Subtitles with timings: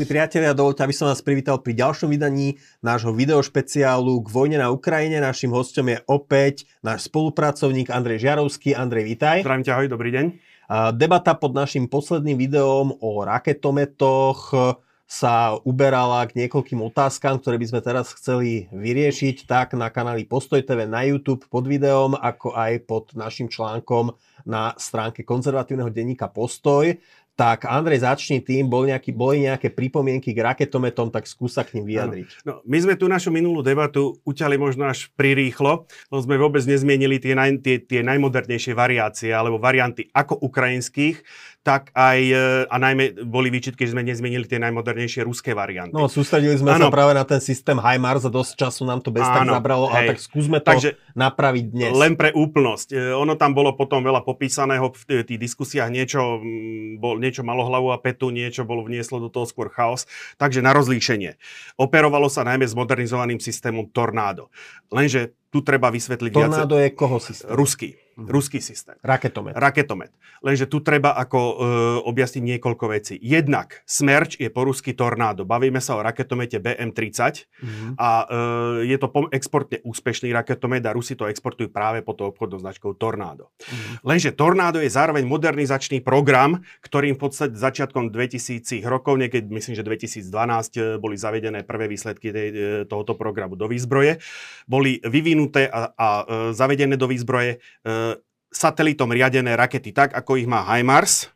[0.00, 4.72] Milí priatelia, dovolte, aby som vás privítal pri ďalšom vydaní nášho videošpeciálu k vojne na
[4.72, 5.20] Ukrajine.
[5.20, 8.72] Našim hostom je opäť náš spolupracovník Andrej Žiarovský.
[8.72, 9.44] Andrej, vítaj.
[9.44, 10.26] Zdravím ťa, ahoj, dobrý deň.
[10.96, 14.56] Debata pod našim posledným videom o raketometoch
[15.04, 20.64] sa uberala k niekoľkým otázkam, ktoré by sme teraz chceli vyriešiť tak na kanáli Postoj
[20.64, 24.16] TV na YouTube pod videom, ako aj pod našim článkom
[24.48, 26.96] na stránke konzervatívneho denníka Postoj.
[27.40, 31.88] Tak Andrej, začni tým, boli, nejaký, boli nejaké pripomienky k raketometom, tak skúsa k ním
[31.88, 32.44] vyjadriť.
[32.44, 37.16] No, my sme tu našu minulú debatu uťali možno až prirýchlo, lebo sme vôbec nezmienili
[37.16, 41.24] tie, naj, tie, tie najmodernejšie variácie alebo varianty ako ukrajinských,
[41.60, 45.92] tak aj, e, a najmä boli výčitky, že sme nezmenili tie najmodernejšie ruské varianty.
[45.92, 46.88] No, sústredili sme ano.
[46.88, 49.92] sa práve na ten systém HIMARS a dosť času nám to bez ano, tak zabralo,
[49.92, 51.92] ale tak skúsme to Takže, napraviť dnes.
[51.92, 52.88] Len pre úplnosť.
[52.96, 56.40] E, ono tam bolo potom veľa popísaného v tých diskusiách, niečo,
[56.96, 60.08] bol, niečo malo hlavu a petu, niečo bolo vnieslo do toho skôr chaos.
[60.40, 61.36] Takže na rozlíšenie.
[61.76, 64.48] Operovalo sa najmä s modernizovaným systémom Tornado.
[64.88, 66.88] Lenže tu treba vysvetliť Tornado viac...
[66.88, 67.52] je koho systém?
[67.52, 67.98] Ruský.
[68.20, 68.36] Mm-hmm.
[68.36, 69.00] Ruský systém.
[69.00, 69.56] Raketomet.
[69.56, 70.12] Raketomet.
[70.44, 71.54] Lenže tu treba ako e,
[72.04, 73.16] objasniť niekoľko vecí.
[73.16, 75.48] Jednak Smerč je po rusky Tornádo.
[75.48, 77.92] Bavíme sa o raketomete BM-30 mm-hmm.
[77.96, 82.92] a e, je to exportne úspešný raketomet a Rusi to exportujú práve pod obchodnou značkou
[83.00, 83.48] Tornádo.
[83.56, 84.04] Mm-hmm.
[84.04, 89.84] Lenže Tornádo je zároveň modernizačný program, ktorým v podstate začiatkom 2000 rokov, niekedy myslím, že
[89.84, 94.20] 2012 e, boli zavedené prvé výsledky tej, e, tohoto programu do výzbroje.
[94.68, 97.58] Boli vyvinuté a, a e, zavedené do výzbroje e,
[98.50, 101.30] satelitom riadené rakety tak, ako ich má HIMARS,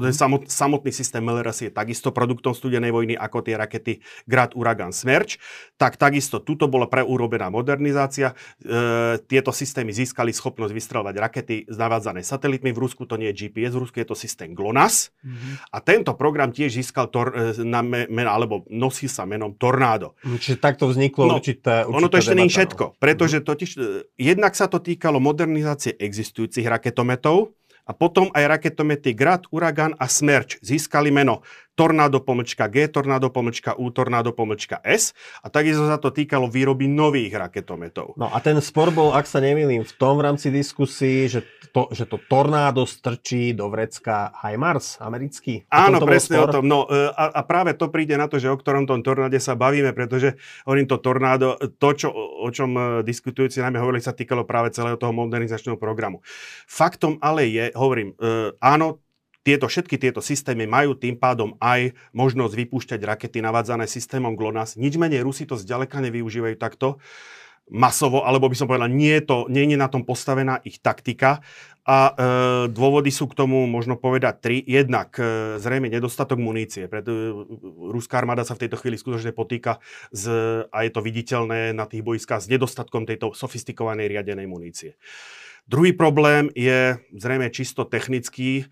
[0.00, 0.48] Mm-hmm.
[0.48, 3.92] Samotný systém MLRS je takisto produktom studenej vojny ako tie rakety
[4.24, 5.36] Grad, Uragan, Smerč.
[5.76, 8.32] Tak takisto tuto bola preurobená modernizácia.
[8.62, 12.70] E, tieto systémy získali schopnosť vystrelovať rakety navádzané satelitmi.
[12.72, 15.12] V Rusku to nie je GPS, v Rusku je to systém GLONASS.
[15.20, 15.52] Mm-hmm.
[15.74, 20.14] A tento program tiež získal tor, e, na men, alebo nosí sa menom Tornádo.
[20.22, 23.80] Čiže takto vzniklo no, určité, určité Ono to ešte nie je všetko, pretože totiž, e,
[24.20, 30.58] jednak sa to týkalo modernizácie existujúcich raketometov, a potom aj raketomety Grad, Uragan a Smerč
[30.62, 36.12] získali meno Tornado pomlčka G, Tornado pomlčka U, Tornado pomlčka S a takisto sa to
[36.12, 38.12] týkalo výroby nových raketometov.
[38.20, 41.40] No a ten spor bol, ak sa nemýlim, v tom v rámci diskusí, že
[41.72, 45.64] to, že to Tornádo strčí do vrecka HIMARS americký.
[45.72, 46.48] Áno, presne spor?
[46.48, 46.64] o tom.
[46.68, 49.56] No e, a, a práve to príde na to, že o ktorom tom tornáde sa
[49.56, 50.36] bavíme, pretože
[50.68, 55.00] hovorím to tornádo, to, čo, o čom e, diskutujúci najmä hovorili, sa týkalo práve celého
[55.00, 56.20] toho modernizačného programu.
[56.68, 59.00] Faktom ale je, hovorím, e, áno,
[59.42, 64.78] tieto, všetky tieto systémy majú tým pádom aj možnosť vypúšťať rakety navádzané systémom GLONASS.
[64.78, 67.02] Nič menej Rusi to zďaleka nevyužívajú takto
[67.70, 71.40] masovo, alebo by som povedal, nie je, to, nie je na tom postavená ich taktika.
[71.82, 72.12] A e,
[72.70, 74.56] dôvody sú k tomu možno povedať tri.
[74.62, 76.86] Jednak e, zrejme nedostatok munície.
[76.86, 77.14] Pred, e,
[77.90, 79.82] ruská armáda sa v tejto chvíli skutočne potýka
[80.14, 80.30] z,
[80.70, 84.94] a je to viditeľné na tých boiskách s nedostatkom tejto sofistikovanej riadenej munície.
[85.66, 88.62] Druhý problém je zrejme čisto technický.
[88.62, 88.64] E,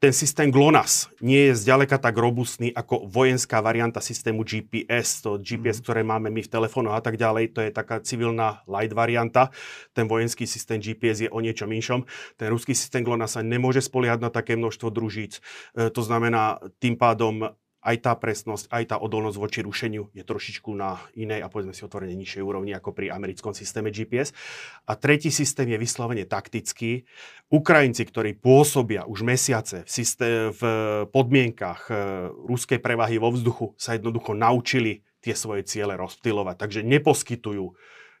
[0.00, 5.20] ten systém GLONASS nie je zďaleka tak robustný ako vojenská varianta systému GPS.
[5.28, 5.84] To GPS, mm.
[5.84, 9.52] ktoré máme my v telefónoch a tak ďalej, to je taká civilná light varianta.
[9.92, 12.08] Ten vojenský systém GPS je o niečo menšom.
[12.40, 15.44] Ten ruský systém GLONASS sa nemôže spoliehať na také množstvo družíc.
[15.76, 20.68] E, to znamená, tým pádom aj tá presnosť, aj tá odolnosť voči rušeniu je trošičku
[20.76, 24.36] na inej a povedzme si otvorene nižšej úrovni ako pri americkom systéme GPS.
[24.84, 27.08] A tretí systém je vyslovene taktický.
[27.48, 30.62] Ukrajinci, ktorí pôsobia už mesiace v, systém, v
[31.08, 31.94] podmienkach e,
[32.30, 36.56] ruskej prevahy vo vzduchu, sa jednoducho naučili tie svoje ciele rozptýlovať.
[36.60, 37.64] Takže neposkytujú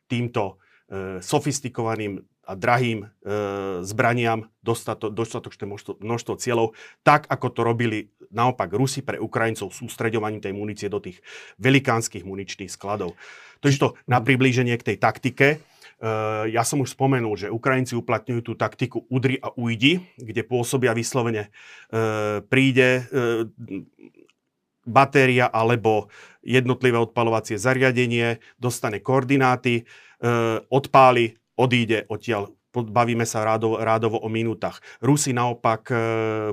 [0.08, 0.56] týmto
[0.88, 3.08] e, sofistikovaným a drahým e,
[3.86, 6.74] zbraniam dostato, dostatočné množstvo, množstvo cieľov,
[7.06, 11.22] tak ako to robili naopak Rusi pre Ukrajincov sústreďovaním tej munície do tých
[11.62, 13.14] velikánskych muničných skladov.
[13.62, 15.46] To je to na priblíženie k tej taktike.
[15.54, 15.58] E,
[16.50, 21.46] ja som už spomenul, že Ukrajinci uplatňujú tú taktiku udri a ujdi, kde pôsobia vyslovene
[21.46, 21.50] e,
[22.50, 23.02] príde e,
[24.82, 26.10] batéria alebo
[26.42, 29.84] jednotlivé odpalovacie zariadenie, dostane koordináty,
[30.72, 34.78] odpáli odíde odtiaľ bavíme sa rádovo, rádovo o minútach.
[35.02, 35.94] Rusi naopak e,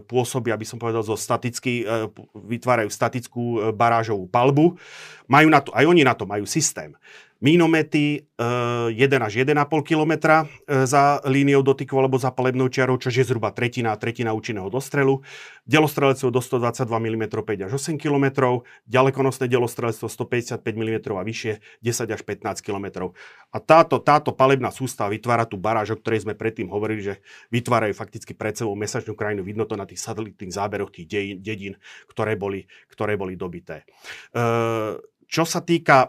[0.10, 4.82] pôsobia, aby som povedal, zo staticky, e, vytvárajú statickú e, barážovú palbu.
[5.30, 6.98] Majú na to, aj oni na to majú systém.
[7.38, 9.54] Mínomety 1 eh, až 1,5
[9.86, 10.46] km eh,
[10.90, 15.22] za líniou dotyku alebo za palebnou čiarou, čo je zhruba tretina tretina účinného dostrelu.
[15.70, 18.58] Delostrelectvo do 122 mm 5 až 8 km,
[18.90, 21.54] ďalekonosné delostrelectvo 155 mm a vyššie
[21.86, 23.14] 10 až 15 km.
[23.54, 27.14] A táto, táto palebná sústava vytvára tú baráž, o ktorej sme predtým hovorili, že
[27.54, 29.46] vytvárajú fakticky pred sebou mesačnú krajinu.
[29.46, 31.78] Vidno to na tých satelitných záberoch tých dedín,
[32.10, 33.86] ktoré boli, ktoré boli dobité.
[34.34, 36.08] Uh, čo sa týka,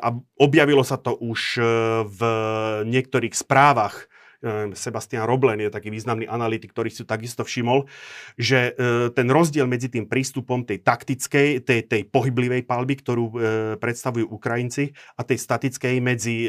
[0.00, 0.08] a
[0.40, 1.62] objavilo sa to už e,
[2.08, 2.20] v
[2.88, 4.08] niektorých správach,
[4.40, 7.84] e, Sebastian Roblen je taký významný analytik, ktorý si takisto všimol,
[8.40, 13.36] že e, ten rozdiel medzi tým prístupom tej taktickej, tej, tej pohyblivej palby, ktorú
[13.76, 16.48] predstavujú Ukrajinci a tej statickej, medzi,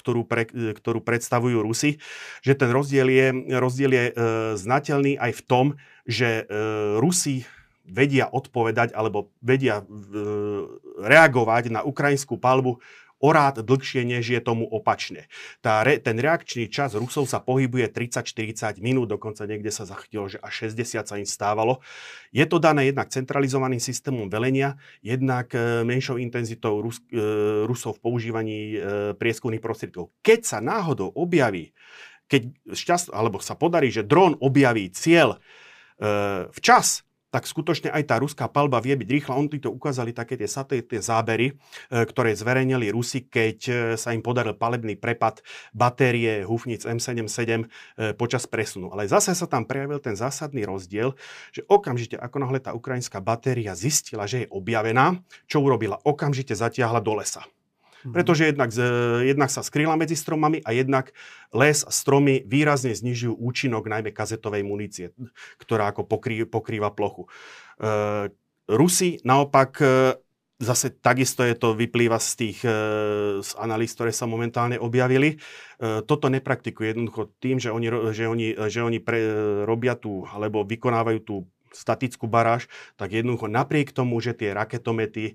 [0.00, 2.00] ktorú, pre, ktorú predstavujú Rusi,
[2.40, 4.04] že ten rozdiel je, rozdiel je
[4.56, 5.66] znateľný aj v tom,
[6.08, 6.48] že
[6.96, 7.44] Rusi
[7.90, 9.84] vedia odpovedať alebo vedia e,
[11.02, 12.78] reagovať na ukrajinskú palbu
[13.20, 15.28] o rád dlhšie, než je tomu opačne.
[15.60, 20.40] Tá re, ten reakčný čas Rusov sa pohybuje 30-40 minút, dokonca niekde sa zachytilo, že
[20.40, 21.84] až 60 sa im stávalo.
[22.32, 27.20] Je to dané jednak centralizovaným systémom velenia, jednak e, menšou intenzitou Rus, e,
[27.68, 28.78] Rusov v používaní e,
[29.12, 30.16] prieskumných prostriedkov.
[30.24, 31.76] Keď sa náhodou objaví,
[32.24, 35.38] keď šťast, alebo sa podarí, že dron objaví cieľ e,
[36.56, 39.38] včas, tak skutočne aj tá ruská palba vie byť rýchla.
[39.38, 41.54] Oni to ukázali také tie satelitné zábery, e,
[42.04, 45.40] ktoré zverejnili Rusi, keď e, sa im podaril palebný prepad
[45.70, 47.66] batérie Hufnic M77 e,
[48.18, 48.90] počas presunu.
[48.90, 51.14] Ale zase sa tam prejavil ten zásadný rozdiel,
[51.54, 56.02] že okamžite, ako náhle tá ukrajinská batéria zistila, že je objavená, čo urobila?
[56.02, 57.46] Okamžite zatiahla do lesa.
[58.04, 58.12] Mhm.
[58.16, 58.70] Pretože jednak,
[59.24, 61.12] jednak sa skryla medzi stromami a jednak
[61.52, 65.12] les a stromy výrazne znižujú účinok najmä kazetovej munície,
[65.60, 67.28] ktorá ako pokrý, pokrýva plochu.
[67.76, 68.30] E,
[68.70, 69.86] Rusi naopak e,
[70.60, 72.72] zase takisto je to vyplýva z tých e,
[73.40, 75.34] z analýz, ktoré sa momentálne objavili.
[75.34, 75.36] E,
[76.04, 79.20] toto nepraktikuje jednoducho tým, že oni, že oni, že oni pre,
[79.64, 82.66] robia tú, alebo vykonávajú tú statickú baráž,
[82.98, 85.34] tak jednoducho napriek tomu, že tie raketomety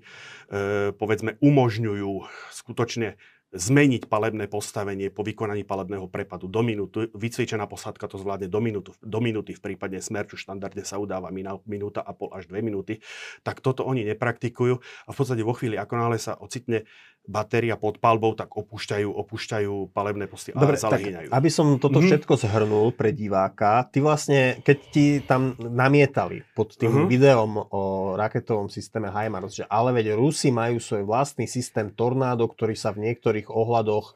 [0.94, 2.12] povedzme umožňujú
[2.52, 3.16] skutočne
[3.56, 7.08] zmeniť palebné postavenie po vykonaní palebného prepadu do minúty.
[7.14, 11.32] Vycvičená posádka to zvládne do, minútu, do minúty, v prípade smerču štandardne sa udáva
[11.64, 12.98] minúta a pol až dve minúty.
[13.46, 16.84] Tak toto oni nepraktikujú a v podstate vo chvíli, ako náhle sa ocitne
[17.26, 22.10] batéria pod palbou, tak opúšťajú, opúšťajú palebné posty a Dobre, tak, aby som toto mm-hmm.
[22.22, 27.10] všetko zhrnul pre diváka, ty vlastne, keď ti tam namietali pod tým mm-hmm.
[27.10, 27.82] videom o
[28.14, 33.10] raketovom systéme HIMARS, že ale veď Rusi majú svoj vlastný systém Tornádo, ktorý sa v
[33.10, 34.14] niektorých ohľadoch e,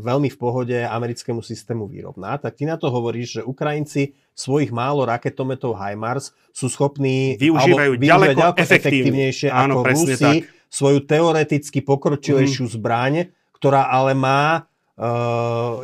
[0.00, 5.04] veľmi v pohode americkému systému vyrovná, tak ty na to hovoríš, že Ukrajinci svojich málo
[5.04, 12.64] raketometov HIMARS sú schopní využívajú ďaleko, ďaleko efektívnejšie Áno, ako Rusi tak svoju teoreticky pokročilejšiu
[12.64, 12.72] mm.
[12.72, 13.14] zbraň,
[13.52, 14.71] ktorá ale má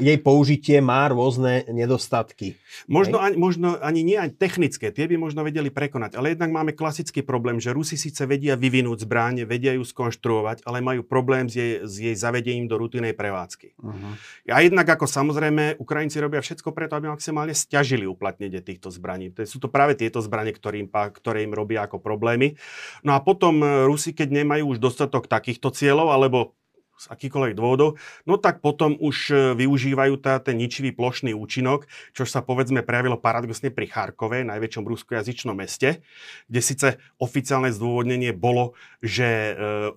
[0.04, 2.60] jej použitie má rôzne nedostatky.
[2.92, 6.76] Možno ani, možno ani nie ani technické, tie by možno vedeli prekonať, ale jednak máme
[6.76, 11.56] klasický problém, že Rusi síce vedia vyvinúť zbráne, vedia ju skonštruovať, ale majú problém s
[11.56, 13.80] jej, s jej zavedením do rutinej prevádzky.
[13.80, 14.12] Uh-huh.
[14.52, 19.32] A jednak ako samozrejme, Ukrajinci robia všetko preto, aby maximálne stiažili uplatnenie týchto zbraní.
[19.32, 22.60] To sú to práve tieto zbranie, ktoré im, ktoré im robia ako problémy.
[23.00, 26.58] No a potom e, Rusi, keď nemajú už dostatok takýchto cieľov, alebo
[26.98, 27.96] z akýkoľvek dôvodov,
[28.26, 33.14] no tak potom už e, využívajú tá, ten ničivý plošný účinok, čo sa povedzme prejavilo
[33.14, 36.02] paradoxne pri Charkove, najväčšom ruskojazyčnom meste,
[36.50, 36.88] kde síce
[37.22, 39.52] oficiálne zdôvodnenie bolo, že e,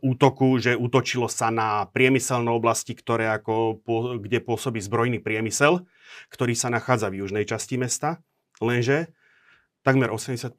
[0.05, 5.89] útoku, že útočilo sa na priemyselné oblasti, ktoré ako, po, kde pôsobí zbrojný priemysel,
[6.29, 8.21] ktorý sa nachádza v južnej časti mesta,
[8.61, 9.09] lenže
[9.81, 10.53] takmer 80%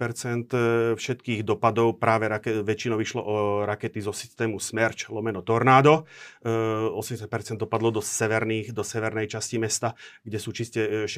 [0.51, 0.59] e,
[0.99, 6.11] všetkých dopadov práve rake, väčšinou vyšlo o rakety zo systému Smerč lomeno Tornado.
[6.43, 9.95] 80% e, dopadlo do, severných, do severnej časti mesta,
[10.27, 11.11] kde sú čiste e,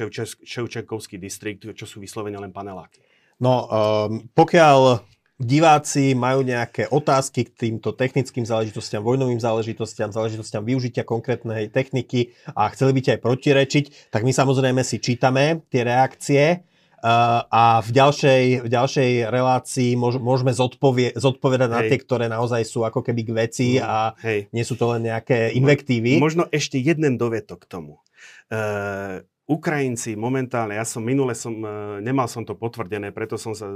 [0.45, 3.01] Ševčenkovský distrikt, čo sú vyslovene len paneláky.
[3.35, 5.03] No, um, pokiaľ
[5.35, 12.71] diváci majú nejaké otázky k týmto technickým záležitostiam, vojnovým záležitostiam, záležitostiam využitia konkrétnej techniky a
[12.71, 16.63] chceli by ti aj protirečiť, tak my samozrejme si čítame tie reakcie
[17.05, 21.75] a v ďalšej, v ďalšej relácii môžeme zodpovie, zodpovedať Hej.
[21.77, 24.49] na tie, ktoré naozaj sú ako keby k veci mm, a Hej.
[24.49, 26.17] nie sú to len nejaké invektívy.
[26.17, 28.01] Možno ešte jeden dovetok k tomu.
[28.49, 33.69] Uh, Ukrajinci momentálne, ja som minule som, uh, nemal som to potvrdené, preto som, sa,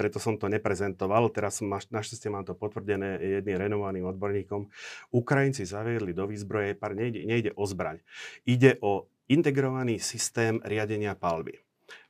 [0.00, 4.72] preto som to neprezentoval, teraz som, našťastie mám to potvrdené jedným renováným odborníkom.
[5.12, 8.00] Ukrajinci zaviedli do výzbroje, pár, nejde, nejde o zbraň,
[8.48, 11.63] ide o integrovaný systém riadenia palby.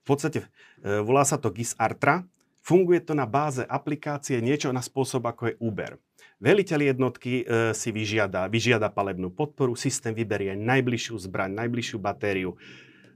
[0.04, 2.28] V podstate e, volá sa to GIS Artra.
[2.60, 5.96] Funguje to na báze aplikácie niečo na spôsob, ako je Uber.
[6.44, 12.60] Veliteľ jednotky e, si vyžiada, vyžiada palebnú podporu, systém vyberie najbližšiu zbraň, najbližšiu batériu.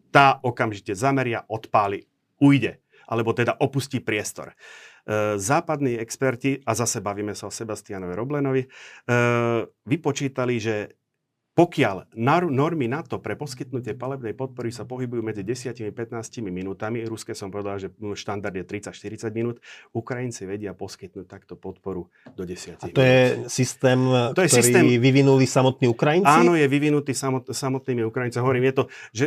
[0.09, 2.09] Tá okamžite zameria, odpáli,
[2.40, 4.57] ujde, alebo teda opustí priestor.
[5.04, 8.68] E, západní experti, a zase bavíme sa o Sebastianovi Roblenovi, e,
[9.85, 10.97] vypočítali, že
[11.59, 12.15] pokiaľ
[12.47, 15.91] normy NATO pre poskytnutie palebnej podpory sa pohybujú medzi 10-15
[16.47, 19.59] minútami, ruské som povedal, že štandard je 30-40 minút,
[19.91, 22.07] Ukrajinci vedia poskytnúť takto podporu
[22.38, 22.87] do 10 minút.
[22.87, 23.99] A to je systém,
[24.38, 26.31] to je ktorý systém, vyvinuli samotní Ukrajinci?
[26.31, 28.38] Áno, je vyvinutý samot, samotnými Ukrajinci.
[28.38, 29.25] Hovorím, je to, že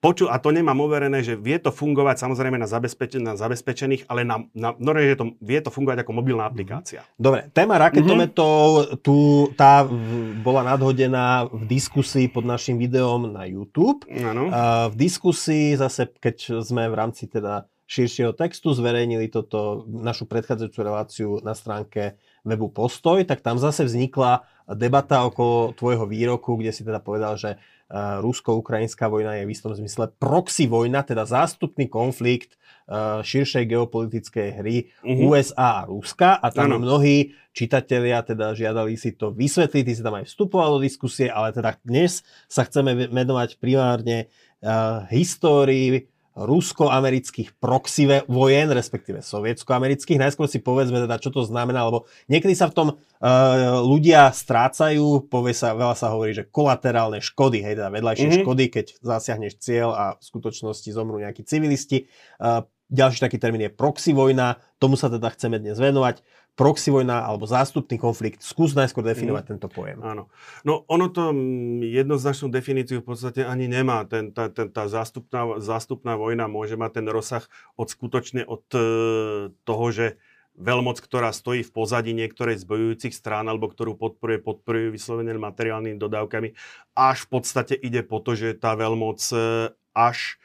[0.00, 4.24] Poču, a to nemám overené, že vie to fungovať samozrejme na, zabezpeč- na zabezpečených, ale
[4.24, 6.50] na, na, no, že to, vie to fungovať ako mobilná mhm.
[6.50, 7.00] aplikácia.
[7.20, 8.98] Dobre, téma raketometov, mm-hmm.
[9.04, 9.84] tu, tá
[10.40, 14.08] bola nadhodená v diskusii pod našim videom na YouTube.
[14.08, 14.48] Ano.
[14.88, 21.28] v diskusii zase, keď sme v rámci teda širšieho textu zverejnili toto, našu predchádzajúcu reláciu
[21.42, 22.14] na stránke
[22.46, 24.46] webu Postoj, tak tam zase vznikla
[24.78, 27.58] debata okolo tvojho výroku, kde si teda povedal, že
[28.22, 32.54] rusko-ukrajinská vojna je v istom zmysle proxy vojna, teda zástupný konflikt
[33.22, 35.30] širšej geopolitickej hry uh-huh.
[35.30, 36.82] USA a Ruska a tam ano.
[36.82, 41.54] mnohí čitatelia teda žiadali si to vysvetliť, ty si tam aj vstupoval do diskusie, ale
[41.54, 44.26] teda dnes sa chceme venovať primárne
[44.62, 50.22] uh, histórii rusko-amerických proxy vojen, respektíve sovietsko-amerických.
[50.22, 52.96] Najskôr si povedzme teda, čo to znamená, lebo niekedy sa v tom uh,
[53.82, 58.44] ľudia strácajú, povie sa, veľa sa hovorí, že kolaterálne škody, hej, teda vedľajšie mm-hmm.
[58.46, 62.06] škody, keď zasiahneš cieľ a v skutočnosti zomrú nejakí civilisti.
[62.38, 66.20] Uh, ďalší taký termín je proxy vojna, tomu sa teda chceme dnes venovať
[66.58, 68.44] proxy vojna alebo zástupný konflikt.
[68.44, 69.50] Skús najskôr definovať mm.
[69.56, 69.98] tento pojem.
[70.02, 70.28] Áno.
[70.66, 74.04] No ono to mm, jednoznačnú definíciu v podstate ani nemá.
[74.04, 77.46] Ten, tá, ten, tá zástupná, zástupná vojna môže mať ten rozsah
[77.80, 78.80] od skutočne od e,
[79.64, 80.20] toho, že
[80.60, 85.96] veľmoc, ktorá stojí v pozadí niektorej z bojujúcich strán alebo ktorú podporuje, podporuje vyslovene materiálnymi
[85.96, 86.52] dodávkami,
[86.92, 90.36] až v podstate ide po to, že tá veľmoc e, až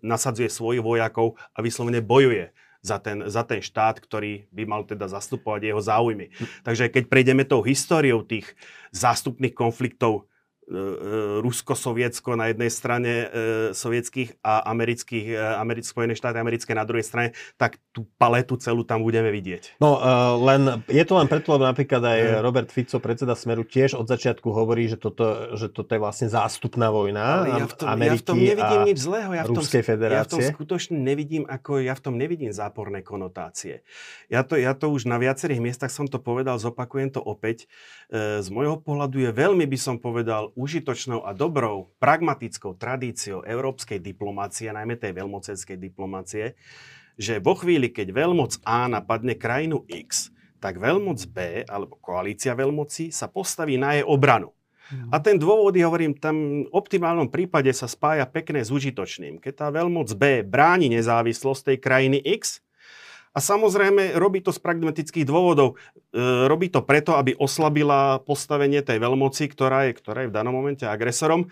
[0.00, 2.52] nasadzuje svojich vojakov a vyslovene bojuje
[2.84, 6.32] za ten, za ten štát, ktorý by mal teda zastupovať jeho záujmy.
[6.66, 8.52] Takže keď prejdeme tou históriou tých
[8.92, 10.33] zástupných konfliktov E, e,
[11.44, 13.26] Rusko-Sovietsko na jednej strane e,
[13.76, 19.04] sovietských a amerických, e, Spojené štáty americké na druhej strane, tak tú paletu celú tam
[19.04, 19.76] budeme vidieť.
[19.76, 20.08] No e,
[20.40, 22.34] len, je to len preto, lebo napríklad aj mm.
[22.40, 26.88] Robert Fico, predseda Smeru, tiež od začiatku hovorí, že toto, že toto je vlastne zástupná
[26.88, 29.30] vojna Ale ja v tom, Ameriky ja v tom nevidím nič zlého.
[29.36, 30.16] Ja v tom, Federácie.
[30.16, 33.84] Ja v tom skutočne nevidím, ako ja v tom nevidím záporné konotácie.
[34.32, 37.68] Ja to, ja to už na viacerých miestach som to povedal, zopakujem to opäť.
[38.08, 44.00] E, z môjho pohľadu je veľmi, by som povedal, užitočnou a dobrou, pragmatickou tradíciou európskej
[44.00, 46.56] diplomácie, najmä tej veľmocenskej diplomácie,
[47.14, 50.34] že vo chvíli, keď veľmoc A napadne krajinu X,
[50.64, 54.56] tak veľmoc B alebo koalícia veľmoci sa postaví na jej obranu.
[54.88, 55.12] Hmm.
[55.12, 59.40] A ten dôvod, ja hovorím, tam v optimálnom prípade sa spája pekné s užitočným.
[59.40, 62.63] Keď tá veľmoc B bráni nezávislosť tej krajiny X,
[63.34, 65.74] a samozrejme robí to z pragmatických dôvodov.
[66.14, 70.54] E, robí to preto, aby oslabila postavenie tej veľmoci, ktorá je, ktorá je v danom
[70.54, 71.48] momente agresorom e,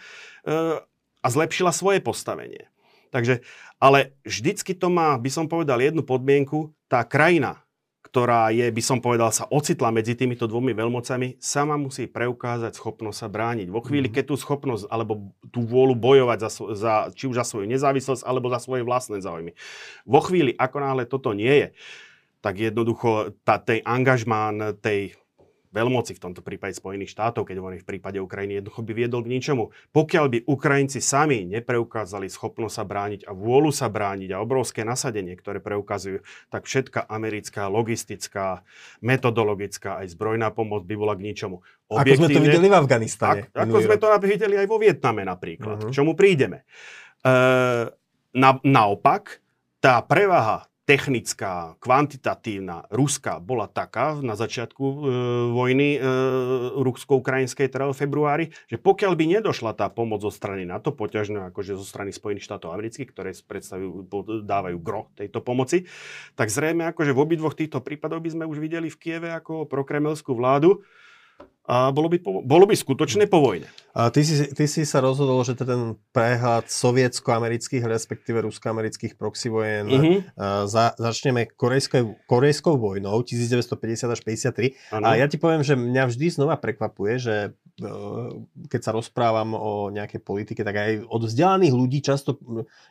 [1.18, 2.70] a zlepšila svoje postavenie.
[3.10, 3.42] Takže,
[3.82, 6.70] ale vždycky to má, by som povedal, jednu podmienku.
[6.86, 7.60] Tá krajina,
[8.02, 13.18] ktorá je, by som povedal, sa ocitla medzi týmito dvomi veľmocami, sama musí preukázať schopnosť
[13.24, 13.70] sa brániť.
[13.70, 14.14] Vo chvíli, mhm.
[14.18, 18.50] keď tú schopnosť alebo tú vôľu bojovať za, za, či už za svoju nezávislosť alebo
[18.50, 19.54] za svoje vlastné záujmy.
[20.04, 21.68] Vo chvíli, ako náhle toto nie je,
[22.42, 25.14] tak jednoducho tá, tej angažmán tej
[25.72, 29.32] veľmoci, v tomto prípade Spojených štátov, keď hovorím v prípade Ukrajiny, jednoducho by viedol k
[29.32, 29.72] ničomu.
[29.96, 35.34] Pokiaľ by Ukrajinci sami nepreukázali schopnosť sa brániť a vôľu sa brániť a obrovské nasadenie,
[35.34, 36.20] ktoré preukazujú,
[36.52, 38.62] tak všetká americká, logistická,
[39.00, 41.64] metodologická aj zbrojná pomoc by bola k ničomu.
[41.92, 43.40] Ako sme to videli v Afganistane.
[43.52, 45.76] Ak, ako sme to videli aj vo Vietname napríklad.
[45.80, 45.90] Uh-huh.
[45.92, 46.64] K čomu prídeme?
[47.20, 47.32] E,
[48.32, 49.44] na, naopak,
[49.82, 54.96] tá prevaha technická, kvantitatívna, ruská bola taká na začiatku e,
[55.54, 55.98] vojny e,
[56.82, 61.78] rusko-ukrajinskej, teda v februári, že pokiaľ by nedošla tá pomoc zo strany NATO, poťažno akože
[61.78, 63.30] zo strany Spojených štátov amerických, ktoré
[64.42, 65.86] dávajú gro tejto pomoci,
[66.34, 70.34] tak zrejme akože v obidvoch týchto prípadoch by sme už videli v Kieve ako prokremelskú
[70.34, 70.82] vládu,
[71.62, 73.70] a bolo by, bolo by skutočne po vojne.
[73.94, 79.86] A ty, si, ty si sa rozhodol, že ten prehľad sovietsko-amerických, respektíve rusko-amerických proxy vojen
[79.86, 80.18] mm-hmm.
[80.66, 84.96] za, začneme korejskou, korejskou vojnou 1950 až 53.
[84.96, 85.04] Ano.
[85.06, 87.34] A ja ti poviem, že mňa vždy znova prekvapuje, že
[88.68, 92.38] keď sa rozprávam o nejakej politike, tak aj od vzdelaných ľudí často,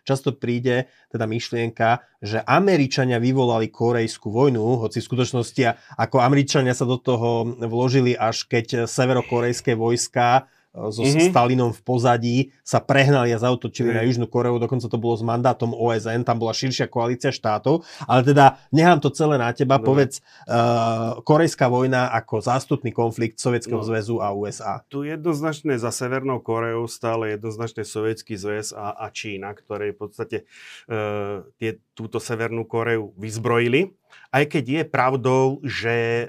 [0.03, 5.63] často príde teda myšlienka, že Američania vyvolali korejskú vojnu, hoci v skutočnosti
[5.98, 11.35] ako Američania sa do toho vložili až keď severokorejské vojska so mm-hmm.
[11.35, 13.95] Stalinom v pozadí sa prehnali a zautočili mm.
[13.95, 18.21] na Južnú Koreu, dokonca to bolo s mandátom OSN, tam bola širšia koalícia štátov, ale
[18.23, 19.83] teda nechám to celé na teba, no.
[19.83, 23.87] povedz uh, Korejská vojna ako zástupný konflikt Sovietskeho no.
[23.87, 24.79] zväzu a USA.
[24.87, 30.47] Tu jednoznačne za Severnou Koreou stále jednoznačne Sovietský zväz a, a Čína, ktoré v podstate
[30.87, 33.95] uh, tie, túto Severnú Koreu vyzbrojili
[34.31, 36.25] aj keď je pravdou, že e,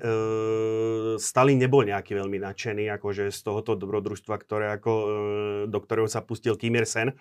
[1.22, 5.06] Stalin nebol nejaký veľmi nadšený akože z tohoto dobrodružstva, ktoré ako, e,
[5.70, 7.14] do ktorého sa pustil Kim Il-sen.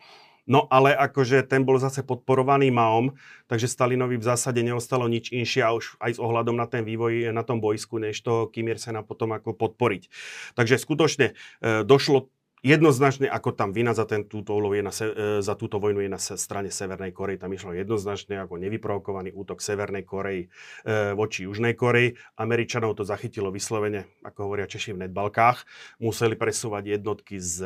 [0.50, 3.14] No ale akože ten bol zase podporovaný Maom,
[3.46, 7.30] takže Stalinovi v zásade neostalo nič inšie a už aj s ohľadom na ten vývoj
[7.30, 10.10] na tom bojsku, než toho Kim Il-sena potom ako podporiť.
[10.58, 15.54] Takže skutočne e, došlo jednoznačne, ako tam vina za, ten, túto, je na, e, za
[15.58, 17.42] túto vojnu je na strane Severnej Korei.
[17.42, 22.14] Tam išlo jednoznačne ako nevyprovokovaný útok Severnej Korei e, voči Južnej Koreji.
[22.38, 25.66] Američanov to zachytilo vyslovene, ako hovoria Češi v netbalkách.
[26.06, 27.66] Museli presúvať jednotky z,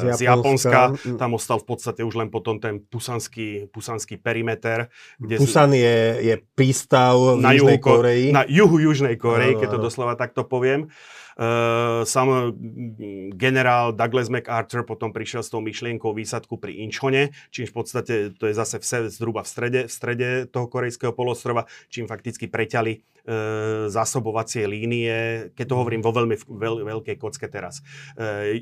[0.00, 0.16] z, Japonska.
[0.16, 0.80] z Japonska.
[0.96, 1.18] Mm.
[1.20, 4.88] Tam ostal v podstate už len potom ten pusanský, pusanský perimeter.
[5.20, 8.26] Kde Pusan je, je prístav na Južnej juhu, Koreji.
[8.32, 10.88] Na juhu Južnej Koreji, keď to doslova takto poviem.
[11.36, 12.52] Uh, sam
[13.32, 18.44] generál Douglas MacArthur potom prišiel s tou myšlienkou výsadku pri Inčhone, čím v podstate to
[18.50, 23.88] je zase v, zhruba v strede, v strede toho korejského polostrova, čím fakticky preťali uh,
[23.88, 27.80] zásobovacie línie, keď to hovorím vo veľmi veľ, veľkej kocke teraz,
[28.20, 28.52] uh,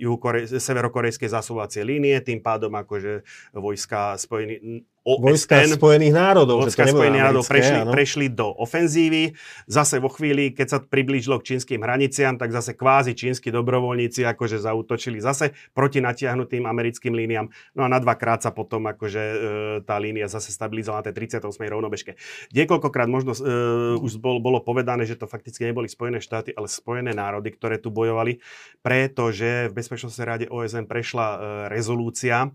[0.46, 6.60] severokorejské zásobovacie línie, tým pádom akože vojska spojených OSN, Vojska Spojených národov.
[6.60, 9.32] Vojska Spojených národov prešli, prešli do ofenzívy.
[9.64, 14.60] Zase vo chvíli, keď sa priblížilo k čínskym hraniciam, tak zase kvázi čínsky dobrovoľníci akože
[14.60, 17.48] zautočili zase proti natiahnutým americkým líniám.
[17.80, 19.36] No a na dvakrát sa potom akože e,
[19.88, 21.48] tá línia zase stabilizovala na tej 38.
[21.48, 22.20] rovnobežke.
[22.52, 23.40] Niekoľkokrát možno e,
[24.04, 27.88] už bol, bolo povedané, že to fakticky neboli Spojené štáty, ale Spojené národy, ktoré tu
[27.88, 28.44] bojovali,
[28.84, 31.36] pretože v Bezpečnostnej rade OSN prešla e,
[31.72, 32.52] rezolúcia,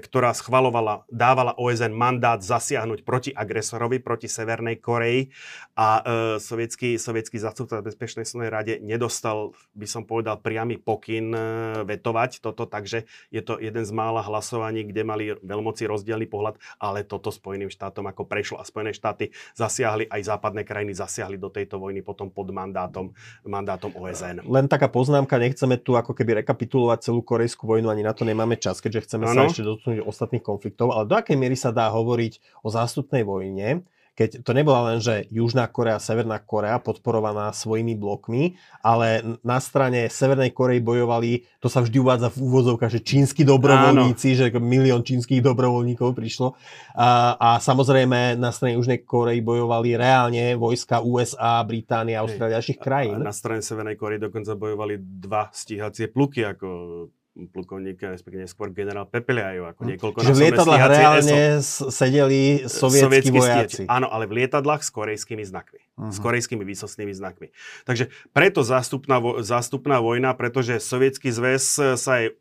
[0.00, 5.28] ktorá schvalovala, dávala OSN mandát zasiahnuť proti agresorovi, proti Severnej Koreji
[5.76, 6.02] a e,
[6.40, 11.40] sovietský, sovietský zastupca v Bezpečnostnej rade nedostal, by som povedal, priamy pokyn e,
[11.84, 17.04] vetovať toto, takže je to jeden z mála hlasovaní, kde mali veľmoci rozdielný pohľad, ale
[17.04, 21.80] toto Spojeným štátom ako prešlo a Spojené štáty zasiahli, aj západné krajiny zasiahli do tejto
[21.80, 24.44] vojny potom pod mandátom, mandátom OSN.
[24.44, 28.60] Len taká poznámka, nechceme tu ako keby rekapitulovať celú korejskú vojnu, ani na to nemáme
[28.60, 29.34] čas, keďže chceme ano.
[29.34, 33.82] sa ešte dotknúť ostatných konfliktov, ale do akej miery sa dá hovoriť o zástupnej vojne,
[34.12, 40.12] keď to nebola len, že Južná Korea, Severná Korea podporovaná svojimi blokmi, ale na strane
[40.12, 44.38] Severnej Korei bojovali, to sa vždy uvádza v úvozovkách, že čínsky dobrovoľníci, Áno.
[44.44, 46.52] že milión čínskych dobrovoľníkov prišlo.
[46.92, 52.78] A, a samozrejme na strane Južnej Korei bojovali reálne vojska USA, Británia, Austrália a ďalších
[52.84, 53.16] krajín.
[53.16, 56.68] A na strane Severnej Korei dokonca bojovali dva stíhacie pluky, ako
[57.32, 59.88] plukovník, respektíve skôr generál Pepeliajov, ako hm.
[59.96, 61.88] niekoľko Čiže v lietadlách reálne ESO.
[61.88, 63.80] sedeli sovietskí, vojaci.
[63.80, 63.82] Stiaci.
[63.88, 65.80] Áno, ale v lietadlách s korejskými znakmi.
[65.96, 66.12] Uh-huh.
[66.12, 67.48] S korejskými výsostnými znakmi.
[67.88, 72.36] Takže preto zástupná, zástupná vojna, pretože sovietský zväz sa aj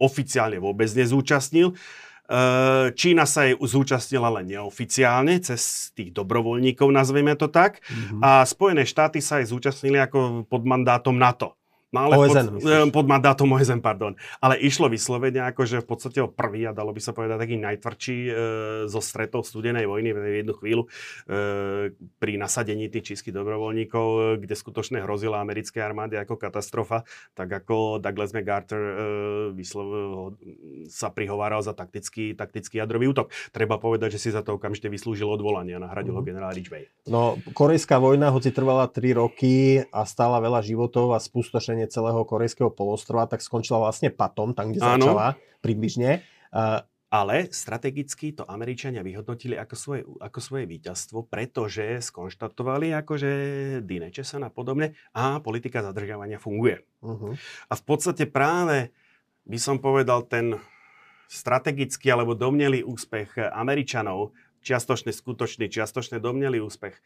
[0.00, 1.76] oficiálne vôbec nezúčastnil.
[2.96, 7.84] Čína sa jej zúčastnila len neoficiálne, cez tých dobrovoľníkov, nazveme to tak.
[7.84, 8.24] Uh-huh.
[8.24, 11.60] A Spojené štáty sa aj zúčastnili ako pod mandátom NATO.
[11.92, 14.16] No ale OSN, pod, eh, pod mandátom OSN, pardon.
[14.40, 18.18] Ale išlo vyslovene akože v podstate o prvý a dalo by sa povedať taký najtvrdší
[18.26, 18.32] e,
[18.88, 20.88] zo stretov studenej vojny v jednu chvíľu e,
[22.16, 27.04] pri nasadení tých čínskych dobrovoľníkov, kde skutočne hrozila americké armády ako katastrofa,
[27.36, 28.94] tak ako Douglas MacArthur e,
[29.52, 29.86] vyslov,
[30.88, 33.28] sa prihováral za taktický, taktický jadrový útok.
[33.52, 36.24] Treba povedať, že si za to okamžite vyslúžil odvolanie a nahradil mm-hmm.
[36.24, 36.88] ho generál Ridgway.
[37.04, 42.22] No, korejská vojna, hoci trvala 3 roky a stála veľa životov a spustošenie osídlenie celého
[42.24, 45.02] korejského polostrova, tak skončila vlastne patom, tam, kde Áno.
[45.02, 45.26] začala
[45.60, 46.22] približne.
[46.52, 53.30] Uh, ale strategicky to Američania vyhodnotili ako svoje, ako svoje víťazstvo, pretože skonštatovali, akože
[53.84, 56.80] Dineče sa a podobne a politika zadržiavania funguje.
[57.04, 57.36] Uh-huh.
[57.68, 58.96] A v podstate práve
[59.44, 60.56] by som povedal ten
[61.28, 67.00] strategický alebo domnelý úspech Američanov čiastočne skutočný, čiastočne domnelý úspech e,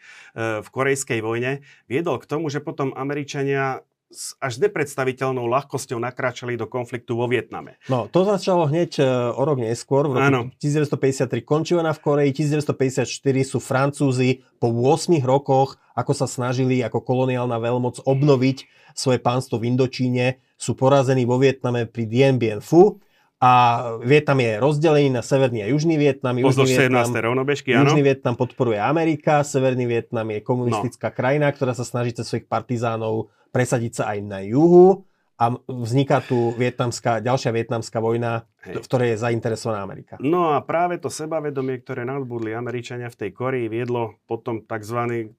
[0.60, 6.70] v korejskej vojne, viedol k tomu, že potom Američania s až nepredstaviteľnou ľahkosťou nakráčali do
[6.70, 7.82] konfliktu vo Vietname.
[7.90, 10.40] No, to začalo hneď e, o rok neskôr, v roku Áno.
[10.62, 13.02] 1953 končí vojna v Koreji, 1954
[13.42, 18.58] sú Francúzi po 8 rokoch, ako sa snažili ako koloniálna veľmoc obnoviť
[18.94, 23.02] svoje pánstvo v Indočíne, sú porazení vo Vietname pri Dien Bien Phu
[23.36, 23.52] a
[24.00, 26.40] Vietnam je rozdelený na severný a južný Vietnam.
[26.40, 27.12] Južný 17.
[27.12, 27.92] rovnobežky, áno.
[27.92, 31.14] Južný Vietnam podporuje Amerika, Severný Vietnam je komunistická no.
[31.14, 35.08] krajina, ktorá sa snaží cez svojich partizánov presadiť sa aj na juhu
[35.40, 38.84] a vzniká tu vietnamská, ďalšia vietnamská vojna, Hej.
[38.84, 40.20] v ktorej je zainteresovaná Amerika.
[40.20, 45.32] No a práve to sebavedomie, ktoré nadbudli Američania v tej Koreji, viedlo potom tzv.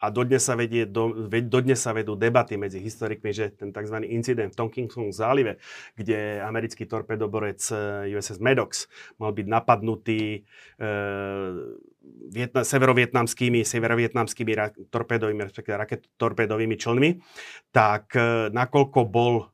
[0.00, 4.00] a dodnes sa, vedie, do, dodnes sa vedú debaty medzi historikmi, že ten tzv.
[4.08, 5.60] incident v Tonkinskom zálive,
[5.92, 8.88] kde americký torpedoborec eh, USS Maddox
[9.20, 10.40] mal byť napadnutý e,
[12.28, 17.10] vietna, severovietnamskými, severovietnamskými ra- torpédovými, respektíve raket torpédovými člnmi,
[17.72, 19.48] tak e, nakoľko bol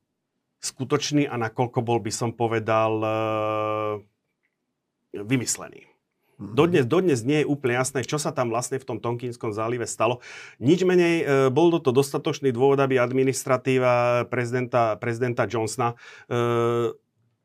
[0.64, 3.10] skutočný a nakoľko bol, by som povedal, e,
[5.22, 5.94] vymyslený.
[6.34, 10.18] Dodnes, dodnes nie je úplne jasné, čo sa tam vlastne v tom Tonkinskom zálive stalo.
[10.58, 15.96] Nič menej, e, bol to dostatočný dôvod, aby administratíva prezidenta, prezidenta Johnsona e,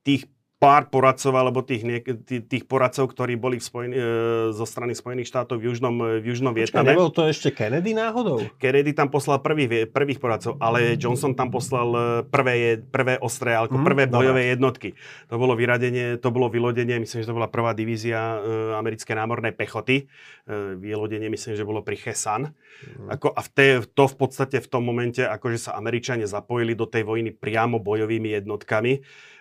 [0.01, 0.25] tých
[0.59, 4.03] pár poradcov, alebo tých, niek- tých, poradcov, ktorí boli v spojení, e,
[4.51, 6.91] zo strany Spojených štátov v Južnom, v Južnom Počkaj, Vietname.
[6.91, 8.43] nebol to ešte Kennedy náhodou?
[8.59, 13.79] Kennedy tam poslal prvých, prvých poradcov, ale Johnson tam poslal e, prvé, prvé ostré, ako
[13.79, 14.99] Mhm, prvé bojové jednotky.
[15.31, 18.37] To bolo vyradenie, to bolo vylodenie, myslím, že to bola prvá divízia e,
[18.75, 20.11] americkej námornej pechoty.
[20.43, 22.51] E, vylodenie, myslím, že bolo pri Chesan.
[22.99, 23.15] Mhm.
[23.15, 26.83] Ako, a v te, to v podstate v tom momente, akože sa Američania zapojili do
[26.83, 28.99] tej vojny priamo bojovými jednotkami.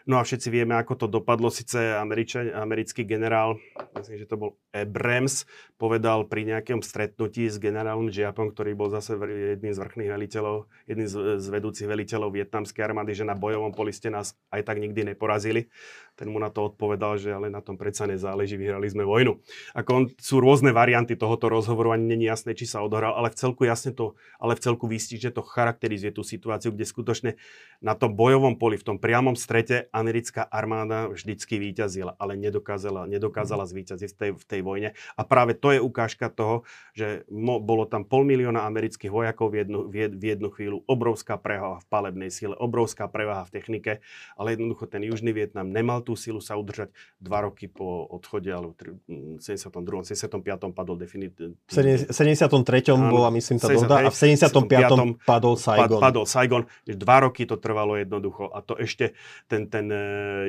[0.08, 1.52] No a všetci vieme, ako to dopadlo.
[1.52, 3.60] Sice Američan, americký generál,
[3.92, 5.44] myslím, že to bol Abrams,
[5.76, 11.08] povedal pri nejakom stretnutí s generálom Jiapom, ktorý bol zase jedným z vrchných veliteľov, jedným
[11.12, 15.12] z, z vedúcich veliteľov vietnamskej armády, že na bojovom poli ste nás aj tak nikdy
[15.12, 15.68] neporazili.
[16.16, 19.38] Ten mu na to odpovedal, že ale na tom predsa nezáleží, vyhrali sme vojnu.
[19.76, 23.38] Ako on, sú rôzne varianty tohoto rozhovoru, ani není jasné, či sa odohral, ale v
[23.38, 27.30] celku jasne to, ale v celku vystí, že to charakterizuje tú situáciu, kde skutočne
[27.78, 33.66] na tom bojovom poli, v tom priamom strete americká armáda vždycky víťazila, ale nedokázala, nedokázala
[33.66, 34.88] zvíťaziť v tej, v tej vojne.
[35.18, 36.62] A práve to je ukážka toho,
[36.94, 41.34] že mo, bolo tam pol milióna amerických vojakov v jednu, v, v jednu chvíľu, obrovská
[41.36, 43.92] prevaha v palebnej sile, obrovská prevaha v technike,
[44.38, 48.74] ale jednoducho ten Južný Vietnam nemal tú silu sa udržať dva roky po odchode, alebo
[48.78, 50.06] tri- mm, v 72.
[50.14, 50.72] 75.
[50.72, 51.58] padol definitívne.
[51.66, 51.72] V
[52.14, 52.94] 73.
[52.94, 53.10] Áno.
[53.10, 55.26] bola, myslím, tá 70, dohoda a v 75.
[55.26, 56.00] padol Saigon.
[56.00, 56.62] Padol Saigon.
[56.86, 59.98] Dva roky to trvalo jednoducho a to ešte ten, ten e,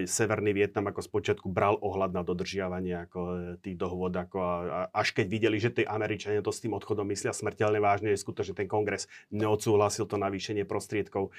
[0.09, 4.17] severný Vietnam ako spočiatku bral ohľad na dodržiavanie ako, e, tých dohôd.
[4.17, 7.77] Ako, a, a, až keď videli, že tí Američania to s tým odchodom myslia smrteľne
[7.77, 11.29] vážne, že skutočne ten kongres neodsúhlasil to navýšenie prostriedkov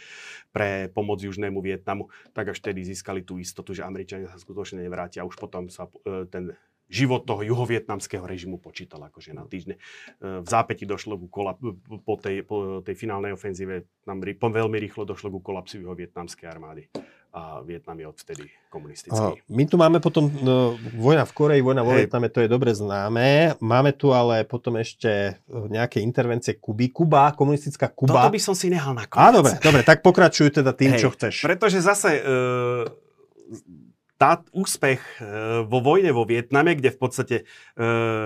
[0.55, 5.27] pre pomoc Južnému Vietnamu, tak až vtedy získali tú istotu, že Američania sa skutočne nevrátia.
[5.27, 6.55] Už potom sa e, ten
[6.91, 9.79] život toho juhovietnamského režimu počítal akože na týždne.
[10.19, 11.63] E, V zápäti došlo ku kolap-
[12.03, 16.91] po tej, po tej finálnej ofenzíve, tam po veľmi rýchlo došlo ku kolapsu juhovietnamskej armády.
[17.31, 19.39] A Vietnam je odvtedy komunistický.
[19.47, 21.95] My tu máme potom no, vojna v Koreji, vojna vo.
[21.95, 23.55] Vietname, to je dobre známe.
[23.63, 26.91] Máme tu ale potom ešte e, nejaké intervencie Kuby.
[26.91, 28.27] Kuba, komunistická Kuba.
[28.27, 31.09] Toto by som si nehal na Á, dobre, dobre, tak pokračuj teda tým, Hej, čo
[31.15, 31.47] chceš.
[31.47, 32.23] Pretože zase e,
[34.21, 37.45] tá úspech e, vo vojne vo Vietname, kde v podstate e,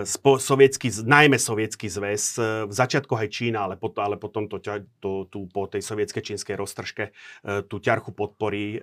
[0.02, 4.58] spo, sovietský, najmä sovietský zväz, e, v začiatkoch aj Čína, ale, pot, ale potom to,
[4.98, 7.14] to, tu po tej sovietskej čínskej roztržke
[7.68, 8.80] tú ťarchu podpory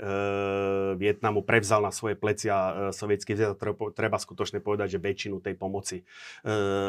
[0.95, 3.60] Vietnamu prevzal na svoje plecia sovietský zväz.
[3.91, 6.06] Treba, skutočne povedať, že väčšinu tej pomoci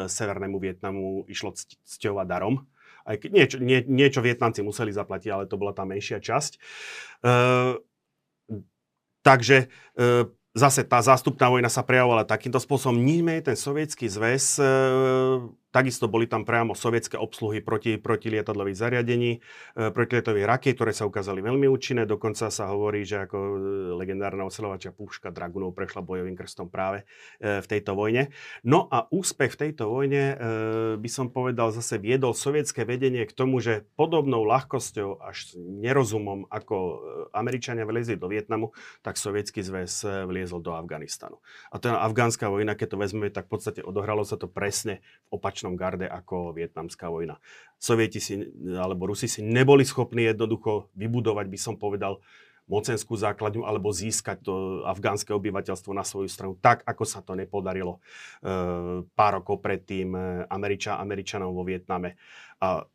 [0.07, 2.63] Severnému Vietnamu išlo cť- cťovať darom.
[3.03, 6.51] Aj keď niečo, nie, niečo Vietnamci museli zaplatiť, ale to bola tá menšia časť.
[6.55, 6.59] E,
[9.23, 9.67] takže e,
[10.53, 12.99] zase tá zástupná vojna sa prejavovala takýmto spôsobom.
[12.99, 14.67] Níme ten sovietský zväz, e,
[15.73, 19.41] takisto boli tam priamo sovietské obsluhy proti, protilietadlových zariadení,
[19.73, 22.05] e, protilietadlových rakiet, ktoré sa ukázali veľmi účinné.
[22.05, 23.53] Dokonca sa hovorí, že ako e,
[23.97, 27.09] legendárna ocelovačia púška Dragunov prešla bojovým krstom práve
[27.41, 28.29] e, v tejto vojne.
[28.61, 30.35] No a úspech v tejto vojne,
[30.99, 37.01] by som povedal, zase viedol sovietské vedenie k tomu, že podobnou ľahkosťou až nerozumom, ako
[37.31, 41.39] Američania vlezli do Vietnamu, tak sovietský zväz vliezol do Afganistanu.
[41.71, 44.99] A tá afgánska vojna, keď to vezmeme, tak v podstate odohralo sa to presne
[45.31, 47.39] v opačnom garde ako vietnamská vojna.
[47.79, 48.43] Sovieti si,
[48.75, 52.19] alebo Rusi si neboli schopní jednoducho vybudovať, by som povedal,
[52.67, 54.53] mocenskú základňu alebo získať to
[54.87, 60.19] afgánske obyvateľstvo na svoju stranu, tak ako sa to nepodarilo e, pár rokov predtým e,
[60.47, 62.15] Američa, Američanom vo Vietname.
[62.63, 62.87] A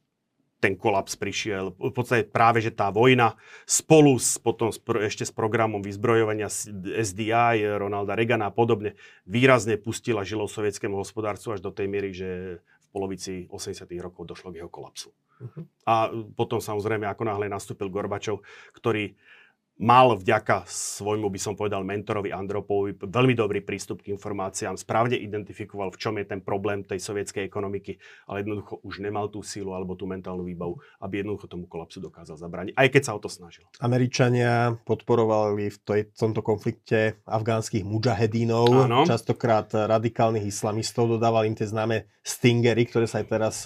[0.58, 1.74] ten kolaps prišiel.
[1.78, 8.18] V podstate práve, že tá vojna spolu s, potom ešte s programom vyzbrojovania SDI, Ronalda
[8.18, 13.46] Reagana a podobne výrazne pustila žilo sovietskému hospodárstvu až do tej miery, že v polovici
[13.46, 13.86] 80.
[14.02, 15.14] rokov došlo k jeho kolapsu.
[15.38, 15.62] Uh-huh.
[15.86, 18.42] A potom samozrejme, ako náhle nastúpil Gorbačov,
[18.74, 19.14] ktorý
[19.78, 25.94] mal vďaka svojmu, by som povedal, mentorovi Andropovi veľmi dobrý prístup k informáciám, správne identifikoval,
[25.94, 27.94] v čom je ten problém tej sovietskej ekonomiky,
[28.26, 32.34] ale jednoducho už nemal tú sílu alebo tú mentálnu výbavu, aby jednoducho tomu kolapsu dokázal
[32.34, 33.64] zabrániť, aj keď sa o to snažil.
[33.78, 39.06] Američania podporovali v, tej, v tomto konflikte afgánskych mujahedínov, Áno.
[39.06, 43.62] častokrát radikálnych islamistov, dodávali im tie známe stingery, ktoré sa aj teraz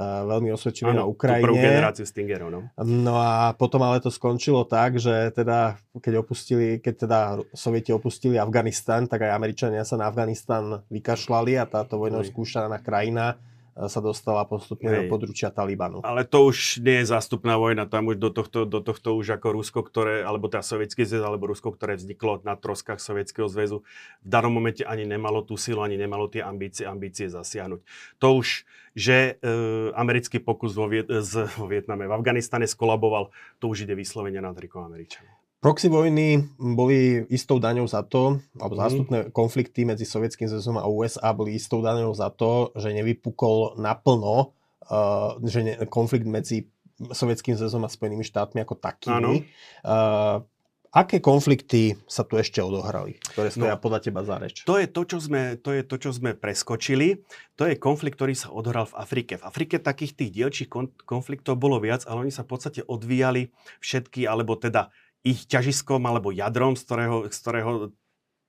[0.00, 1.44] veľmi osvedčili na Ukrajine.
[1.44, 2.60] prvú generáciu Stingerov, no.
[2.80, 7.18] No a potom ale to skončilo tak, že teda, keď opustili, keď teda
[7.52, 13.36] Sovieti opustili Afganistan, tak aj Američania sa na Afganistan vykašľali a táto vojnou skúšaná krajina
[13.76, 14.96] sa dostala postupne Hej.
[14.98, 16.02] do područia Talibanu.
[16.02, 19.48] Ale to už nie je zástupná vojna, tam už do tohto, do tohto už ako
[19.56, 23.86] Rusko, ktoré, alebo teda Sovietský zväz, alebo Rusko, ktoré vzniklo na troskách Sovietskeho zväzu,
[24.20, 27.80] v danom momente ani nemalo tú silu, ani nemalo tie ambície, ambície zasiahnuť.
[28.20, 29.52] To už, že e,
[29.96, 34.52] americký pokus vo, Viet, z, vo Vietname, v Afganistane skolaboval, to už ide vyslovene na
[34.52, 35.39] trikom Američanov.
[35.60, 38.80] Proxy vojny boli istou daňou za to, alebo mhm.
[38.80, 39.30] zástupné mm.
[39.36, 44.56] konflikty medzi Sovietským zväzom a USA boli istou daňou za to, že nevypukol naplno
[44.90, 46.66] uh, že ne, konflikt medzi
[47.00, 49.48] Sovietským zväzom a Spojenými štátmi ako takými.
[49.80, 50.44] Uh,
[50.92, 54.68] aké konflikty sa tu ešte odohrali, ktoré stoja no, podľa teba za reč?
[54.68, 57.24] To je to, čo sme, to je to, čo sme preskočili.
[57.56, 59.40] To je konflikt, ktorý sa odohral v Afrike.
[59.40, 60.68] V Afrike takých tých dielčích
[61.08, 63.48] konfliktov bolo viac, ale oni sa v podstate odvíjali
[63.80, 67.72] všetky, alebo teda ich ťažiskom alebo jadrom, z ktorého, z ktorého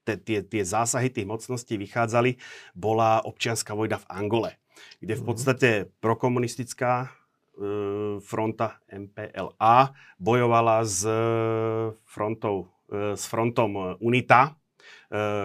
[0.05, 2.41] tie, tie zásahy tých mocností vychádzali,
[2.73, 4.51] bola občianská vojna v Angole,
[4.99, 5.27] kde v mhm.
[5.27, 5.69] podstate
[6.01, 7.07] prokomunistická e,
[8.23, 11.05] fronta MPLA bojovala s
[12.07, 14.51] frontou, e, s frontom UNITA, e,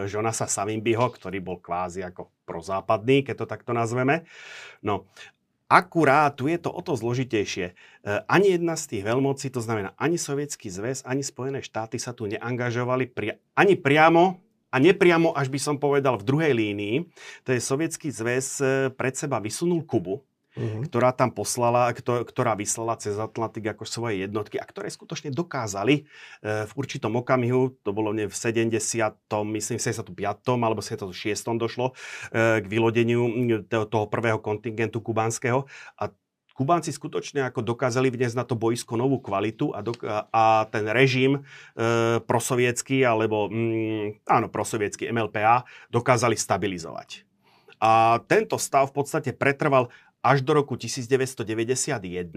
[0.09, 4.25] Jonasa Savimbiho, ktorý bol kvázi ako prozápadný, keď to takto nazveme.
[4.81, 5.11] No
[5.67, 7.67] Akurát tu je to o to zložitejšie.
[7.67, 7.75] E,
[8.31, 12.31] ani jedna z tých veľmocí, to znamená ani Sovietský zväz, ani Spojené štáty sa tu
[12.31, 14.39] neangažovali pri, ani priamo
[14.71, 16.97] a nepriamo, až by som povedal, v druhej línii.
[17.43, 20.23] To je Sovietský zväz e, pred seba vysunul Kubu,
[20.57, 20.83] uh-huh.
[20.89, 26.03] ktorá tam poslala, ktorá vyslala cez Atlantik ako svoje jednotky a ktoré skutočne dokázali e,
[26.65, 28.73] v určitom okamihu, to bolo v 70.
[29.29, 30.17] myslím 75.
[30.57, 31.13] alebo 76.
[31.61, 31.93] došlo
[32.33, 33.29] e, k vylodeniu
[33.69, 35.69] toho prvého kontingentu kubánskeho
[36.01, 36.11] a
[36.57, 39.93] Kubánci skutočne ako dokázali vniesť na to boisko novú kvalitu a, do,
[40.33, 41.41] a ten režim e,
[42.25, 47.29] prosovietský, alebo mm, áno, prosovietský MLPA dokázali stabilizovať.
[47.77, 49.93] A tento stav v podstate pretrval
[50.27, 52.35] až do roku 1991,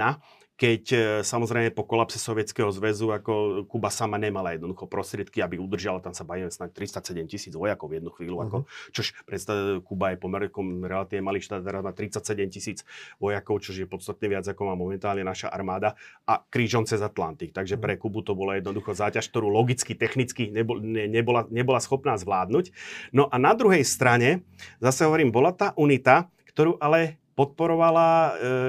[0.60, 6.04] keď e, samozrejme po kolapse Sovietskeho zväzu ako Kuba sama nemala jednoducho prostriedky, aby udržala,
[6.04, 8.47] tam sa bavíme snad 37 tisíc vojakov v jednu chvíľu, uh-huh.
[8.52, 8.67] ako, mhm.
[8.91, 9.56] čož predstav,
[9.88, 10.52] Kuba je pomerne
[10.84, 12.78] relatívne malý štát, teraz má 37 tisíc
[13.23, 15.95] vojakov, čo je podstatne viac ako má momentálne naša armáda
[16.28, 17.56] a krížom cez Atlantik.
[17.56, 17.95] Takže uh-huh.
[17.95, 22.75] pre Kubu to bola jednoducho záťaž, ktorú logicky, technicky nebol, ne, nebola, nebola schopná zvládnuť.
[23.15, 24.43] No a na druhej strane,
[24.84, 28.08] zase hovorím, bola tá unita, ktorú ale podporovala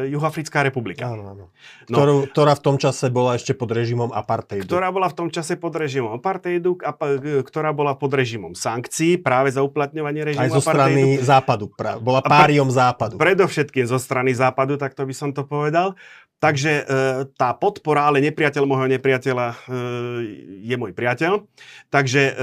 [0.06, 1.10] e, Juhoafrická republika.
[1.10, 1.44] Áno, áno.
[1.90, 4.70] No, Ktorú, ktorá v tom čase bola ešte pod režimom apartheidu.
[4.70, 6.94] Ktorá bola v tom čase pod režimom apartheidu, a,
[7.42, 11.26] ktorá bola pod režimom sankcií práve za uplatňovanie režimu Aj zo strany apartheidu.
[11.26, 11.64] západu.
[11.74, 13.18] Pra, bola páriom západu.
[13.18, 15.98] Predovšetkým zo strany západu, tak to by som to povedal.
[16.40, 16.82] Takže e,
[17.36, 19.56] tá podpora, ale nepriateľ môjho nepriateľa e,
[20.64, 21.44] je môj priateľ.
[21.92, 22.34] Takže e,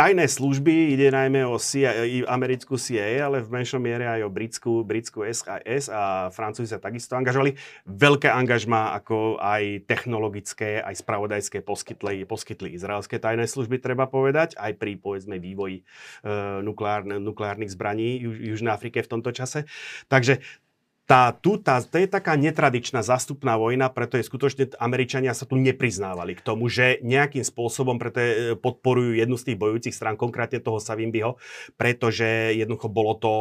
[0.00, 4.80] tajné služby, ide najmä o CIA, americkú CIA, ale v menšom miere aj o britskú,
[4.80, 7.52] britskú SIS a Francúzi sa takisto angažovali.
[7.84, 14.80] Veľké angažma ako aj technologické, aj spravodajské poskytli, poskytli izraelské tajné služby, treba povedať, aj
[14.80, 16.32] pri povedzme vývoji e,
[16.64, 19.68] nukleárne, nukleárnych zbraní Juž, Južnej Afrike v tomto čase.
[20.08, 20.40] Takže
[21.10, 25.58] tá, tu, tá, to je taká netradičná zástupná vojna, preto je skutočne Američania sa tu
[25.58, 30.62] nepriznávali k tomu, že nejakým spôsobom preto e, podporujú jednu z tých bojujúcich strán, konkrétne
[30.62, 31.34] toho Savimbiho,
[31.74, 33.32] pretože jednoducho bolo to,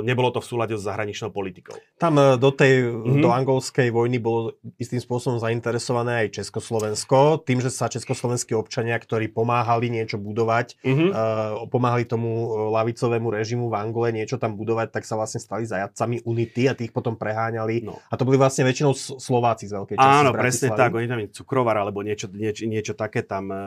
[0.00, 1.76] nebolo to v súlade s zahraničnou politikou.
[2.00, 3.20] Tam e, do tej, mm-hmm.
[3.20, 9.28] do angolskej vojny bolo istým spôsobom zainteresované aj Československo, tým, že sa československí občania, ktorí
[9.28, 11.10] pomáhali niečo budovať, mm-hmm.
[11.12, 16.22] uh, pomáhali tomu lavicovému režimu v Angole niečo tam budovať, tak sa vlastne stali zajadcami
[16.24, 17.82] unity a tých potom potom preháňali.
[17.82, 17.98] No.
[17.98, 20.18] A to boli vlastne väčšinou Slováci z veľkej časti.
[20.22, 20.94] Áno, presne tak.
[20.94, 23.58] Oni tam cukrovar alebo niečo, niečo, niečo také tam e,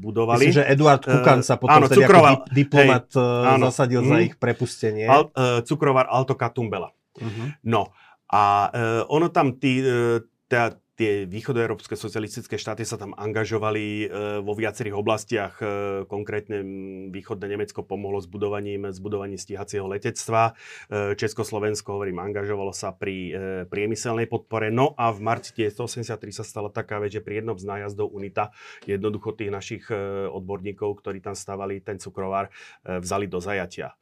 [0.00, 0.48] budovali.
[0.48, 4.00] Myslím, že Eduard e, Kukan sa potom áno, cukrovar, ako diplomat hej, e, áno, zasadil
[4.00, 4.24] mm, za mhm.
[4.24, 5.06] ich prepustenie.
[5.06, 6.88] Al, uh, cukrovar Alto Katumbela.
[7.20, 7.52] Uh-huh.
[7.68, 7.92] No
[8.30, 14.06] A e, ono tam tí, e, tá, tie východoeurópske socialistické štáty sa tam angažovali e,
[14.44, 15.56] vo viacerých oblastiach.
[15.56, 15.64] E,
[16.04, 16.60] konkrétne
[17.08, 20.52] východné Nemecko pomohlo s budovaním, s budovaním stíhacieho letectva.
[20.92, 23.32] E, Československo, hovorím, angažovalo sa pri
[23.72, 24.68] priemyselnej podpore.
[24.68, 28.52] No a v marci 1983 sa stala taká vec, že pri jednom z nájazdov UNITA
[28.84, 29.84] jednoducho tých našich
[30.28, 33.99] odborníkov, ktorí tam stavali ten cukrovár, vzali do zajatia.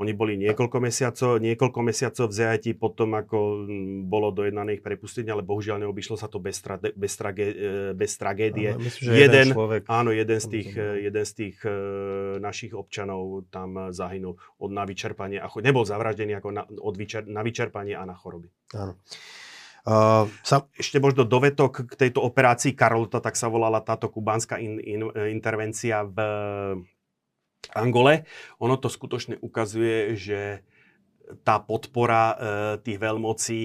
[0.00, 3.68] Oni boli niekoľko mesiacov, niekoľko mesiacov v zajatí potom, ako
[4.08, 8.16] bolo dojednané ich prepustenie, ale bohužiaľ neobyšlo sa to bez, tra, bez, tragé, e, bez
[8.16, 8.74] tragédie.
[8.74, 11.72] Áno, myslím, jeden, jeden človek, áno, jeden z tých, jeden z tých uh,
[12.40, 17.44] našich občanov tam zahynul od na vyčerpanie, ako, nebol zavraždený ako na, od vyčer, na
[17.44, 18.48] vyčerpanie a na choroby.
[18.72, 18.96] Áno.
[19.80, 20.68] Uh, sa...
[20.76, 26.04] Ešte možno dovetok k tejto operácii Karolta, tak sa volala táto kubánska in, in, intervencia
[26.04, 26.16] v
[27.76, 28.24] Angole.
[28.58, 30.64] Ono to skutočne ukazuje, že
[31.46, 32.36] tá podpora e,
[32.82, 33.62] tých veľmocí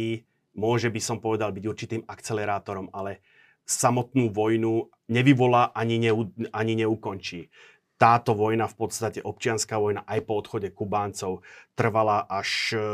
[0.55, 3.19] môže, by som povedal, byť určitým akcelerátorom, ale
[3.65, 7.49] samotnú vojnu nevyvolá ani, neu, ani neukončí.
[7.95, 11.47] Táto vojna, v podstate občianská vojna aj po odchode Kubáncov,
[11.79, 12.89] trvala až, e,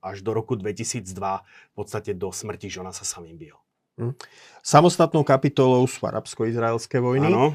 [0.00, 1.04] až do roku 2002,
[1.44, 3.56] v podstate do smrti Žona sa samým bil.
[4.00, 4.16] Hm.
[4.64, 7.28] Samostatnou kapitolou sú arabsko-izraelské vojny.
[7.28, 7.52] Áno.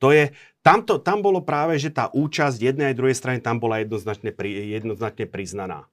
[0.00, 0.32] To je,
[0.64, 4.80] tamto, tam bolo práve, že tá účasť jednej aj druhej strany tam bola jednoznačne, pri,
[4.80, 5.86] jednoznačne priznaná.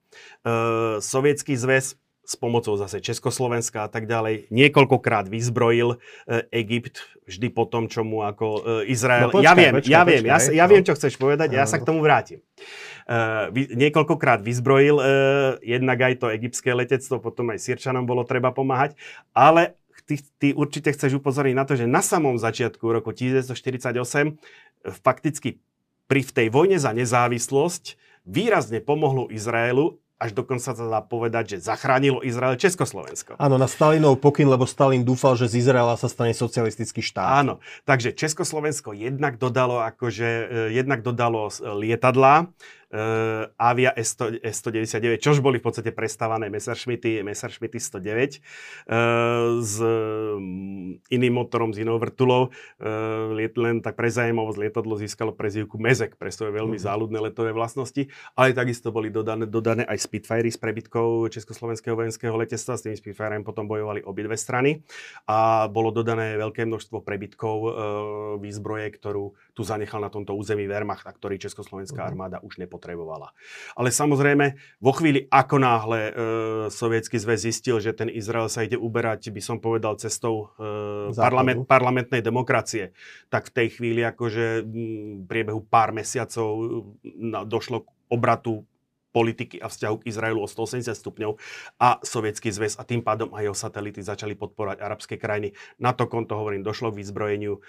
[0.47, 4.51] E, Sovietský zväz s pomocou zase Československa a tak ďalej.
[4.51, 8.47] Niekoľkokrát vyzbrojil e, Egypt, vždy po tom, čo mu ako
[8.83, 9.31] e, Izrael...
[9.31, 10.71] No, počkaj, ja viem, počkaj, ja viem, počkaj, ja, ja no.
[10.75, 12.43] viem, čo chceš povedať, ja sa k tomu vrátim.
[13.07, 13.15] E,
[13.55, 15.05] vy, niekoľkokrát vyzbrojil e,
[15.63, 18.99] jednak aj to egyptské letectvo, potom aj Sirčanom bolo treba pomáhať,
[19.31, 24.33] ale ty, ty určite chceš upozorniť na to, že na samom začiatku roku 1948 eh,
[25.03, 25.59] fakticky
[26.07, 31.69] pri v tej vojne za nezávislosť výrazne pomohlo Izraelu až dokonca sa dá povedať, že
[31.69, 33.37] zachránilo Izrael Československo.
[33.37, 37.45] Áno, na Stalinov pokyn, lebo Stalin dúfal, že z Izraela sa stane socialistický štát.
[37.45, 42.49] Áno, takže Československo jednak dodalo, akože, eh, jednak dodalo lietadlá,
[42.91, 50.95] uh, Avia S100, S199, čož boli v podstate prestávané Messerschmitty, Messerschmitty 109 uh, s um,
[51.11, 52.53] iným motorom, s inou vrtulou.
[52.79, 56.87] Uh, len tak pre zaujímavosť lietadlo získalo prezývku Mezek pre svoje veľmi uh-huh.
[56.87, 62.79] záľudné letové vlastnosti, ale takisto boli dodané, dodané aj Spitfire s prebytkou Československého vojenského letectva,
[62.79, 64.85] s tými Spitfiremi potom bojovali obidve strany
[65.27, 67.71] a bolo dodané veľké množstvo prebytkov uh,
[68.39, 72.11] výzbroje, ktorú tu zanechal na tomto území Wehrmacht a ktorý Československá uh-huh.
[72.13, 73.33] armáda už nepotrebovala potrebovala.
[73.73, 76.11] Ale samozrejme, vo chvíli, ako náhle e,
[76.69, 81.65] Sovietský zväz zistil, že ten Izrael sa ide uberať, by som povedal, cestou e, parlament,
[81.65, 82.93] parlamentnej demokracie,
[83.33, 86.47] tak v tej chvíli, akože v priebehu pár mesiacov
[87.01, 88.63] na, došlo k obratu
[89.17, 91.31] politiky a vzťahu k Izraelu o 180 stupňov
[91.81, 95.57] a Sovietský zväz a tým pádom aj jeho satelity začali podporovať arabské krajiny.
[95.81, 97.61] Na to konto, hovorím, došlo k vyzbrojeniu e,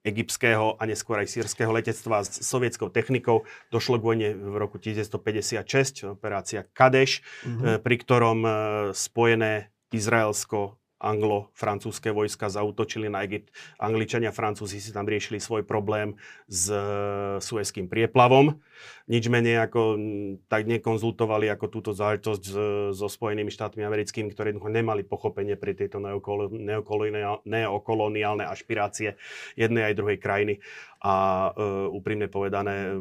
[0.00, 3.44] egyptského a neskôr aj sírskeho letectva s sovietskou technikou.
[3.68, 7.84] Došlo k vojne v roku 1956, operácia Kadeš, mm-hmm.
[7.84, 8.50] pri ktorom e,
[8.96, 13.50] spojené Izraelsko anglo-francúzske vojska zautočili na Egypt.
[13.80, 16.14] Angličania Francúzi si tam riešili svoj problém
[16.46, 16.80] s e,
[17.40, 18.60] Suezkým prieplavom
[19.10, 19.98] nič menej ako
[20.46, 22.42] tak nekonzultovali ako túto záležitosť
[22.94, 25.98] so Spojenými štátmi americkými, ktoré nemali pochopenie pri tejto
[27.42, 29.18] neokoloniálne ašpirácie
[29.58, 30.62] jednej aj druhej krajiny.
[31.00, 32.92] A uh, úprimne povedané,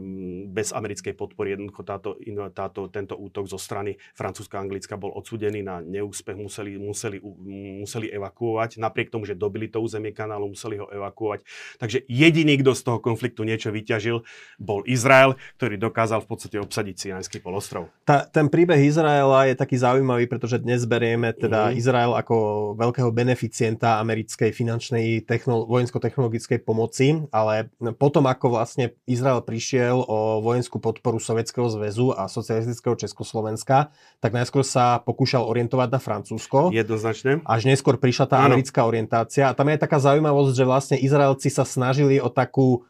[0.47, 2.15] bez americkej podpory jednoducho táto,
[2.55, 7.88] táto, tento útok zo strany Francúzska a Anglicka bol odsudený na neúspech, museli, museli, museli
[7.97, 8.77] evakuovať.
[8.77, 11.41] Napriek tomu, že dobili to územie kanálu, museli ho evakuovať.
[11.81, 14.21] Takže jediný, kto z toho konfliktu niečo vyťažil,
[14.61, 17.89] bol Izrael, ktorý dokázal v podstate obsadiť Sinajský polostrov.
[18.05, 21.79] Tá, ten príbeh Izraela je taký zaujímavý, pretože dnes berieme teda mm.
[21.79, 22.35] Izrael ako
[22.75, 30.83] veľkého beneficienta americkej finančnej technolo- vojensko-technologickej pomoci, ale potom ako vlastne Izrael prišiel o vojenskú
[30.83, 36.75] podporu Sovietskeho zväzu a socialistického Československa, tak najskôr sa pokúšal orientovať na Francúzsko.
[36.75, 37.39] Jednoznačne.
[37.47, 39.47] Až neskôr prišla tá americká orientácia.
[39.47, 42.83] A tam je taká zaujímavosť, že vlastne Izraelci sa snažili o takú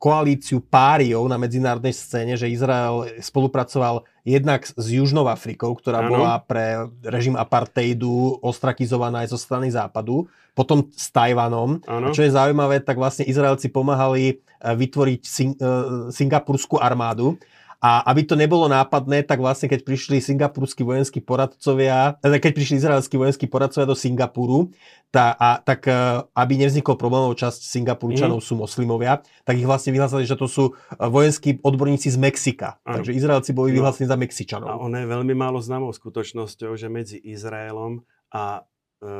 [0.00, 6.16] koalíciu páriov na medzinárodnej scéne, že Izrael spolupracoval jednak s Južnou Afrikou, ktorá ano.
[6.16, 11.84] bola pre režim apartheidu ostrakizovaná aj zo strany západu, potom s Tajvanom.
[11.84, 12.08] Ano.
[12.08, 17.36] A čo je zaujímavé, tak vlastne Izraelci pomáhali eh, vytvoriť Sing- uh, singapurskú armádu
[17.80, 22.74] A aby to nebolo nápadné, tak vlastne keď prišli singapurskí vojenskí poradcovia, teda keď prišli
[22.80, 24.72] izraelskí vojenskí poradcovia do Singapuru,
[25.12, 25.94] tá, a, tak e,
[26.34, 28.46] aby nevznikol problémov, časť Singapurčanov mm.
[28.46, 32.80] sú moslimovia, tak ich vlastne vyhlásili, že to sú e, vojenskí odborníci z Mexika.
[32.82, 33.00] Ano.
[33.00, 33.80] Takže Izraelci boli no.
[33.80, 34.68] vyhlásení za Mexičanov.
[34.72, 38.02] A ono je veľmi málo známou skutočnosťou, že medzi Izraelom
[38.34, 38.66] a
[39.00, 39.10] e,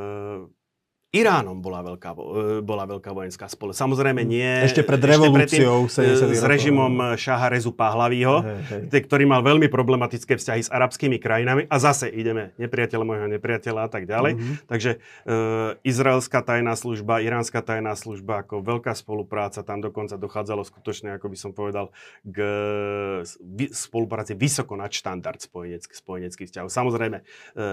[1.17, 3.81] Iránom bola veľká, e, bola veľká vojenská spoločnosť.
[3.81, 4.45] Samozrejme nie...
[4.61, 8.45] Ešte pred revolúciou ešte pred, s režimom Šaha Rezu Pahlavího,
[8.91, 11.65] ktorý mal veľmi problematické vzťahy s arabskými krajinami.
[11.65, 14.37] A zase ideme nepriateľ môjho nepriateľa a tak ďalej.
[14.37, 14.55] Mm-hmm.
[14.69, 14.97] Takže e,
[15.81, 21.37] izraelská tajná služba, iránska tajná služba, ako veľká spolupráca, tam dokonca dochádzalo skutočne, ako by
[21.37, 21.89] som povedal,
[22.21, 22.37] k
[23.73, 26.69] spolupráci vysoko nad štandard spojeneckých spojenecký vzťahov.
[26.69, 27.23] Samozrejme, e,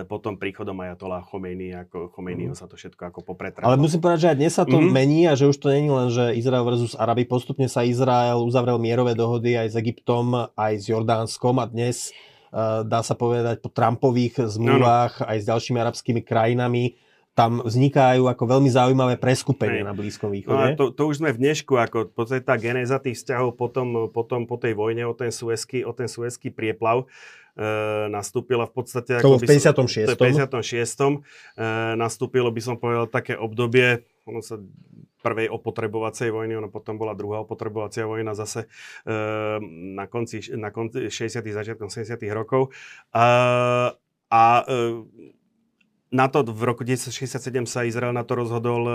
[0.09, 2.59] potom príchodom Ajatola Chomejny, ako Chomejnyho mm-hmm.
[2.59, 3.67] sa to všetko ako popretral.
[3.67, 4.95] Ale musím povedať, že aj dnes sa to mm-hmm.
[4.95, 7.27] mení a že už to není len, že Izrael versus Araby.
[7.27, 12.15] Postupne sa Izrael uzavrel mierové dohody aj s Egyptom, aj s Jordánskom a dnes
[12.55, 15.29] uh, dá sa povedať po Trumpových zmluvách no, no.
[15.35, 16.95] aj s ďalšími arabskými krajinami
[17.35, 20.55] tam vznikajú ako veľmi zaujímavé preskupenie na Blízkom východe.
[20.55, 23.59] No a to, to už sme v dnešku, ako v podstate tá genéza tých vzťahov
[23.59, 27.07] potom, potom po tej vojne o ten suezký, o ten suezký prieplav e,
[28.11, 29.23] nastúpila v podstate...
[29.23, 30.19] To v 56.
[30.19, 30.67] Som, 56.
[30.67, 34.59] E, nastúpilo by som povedal také obdobie, ono sa
[35.25, 38.67] prvej opotrebovacej vojny, ono potom bola druhá opotrebovacia vojna zase
[39.07, 39.19] e,
[39.97, 41.41] na konci, na konci 60.
[41.41, 42.19] začiatkom 70.
[42.35, 42.75] rokov.
[43.15, 43.25] A,
[44.29, 44.83] a e,
[46.13, 48.95] na to v roku 1967 sa Izrael na to rozhodol e,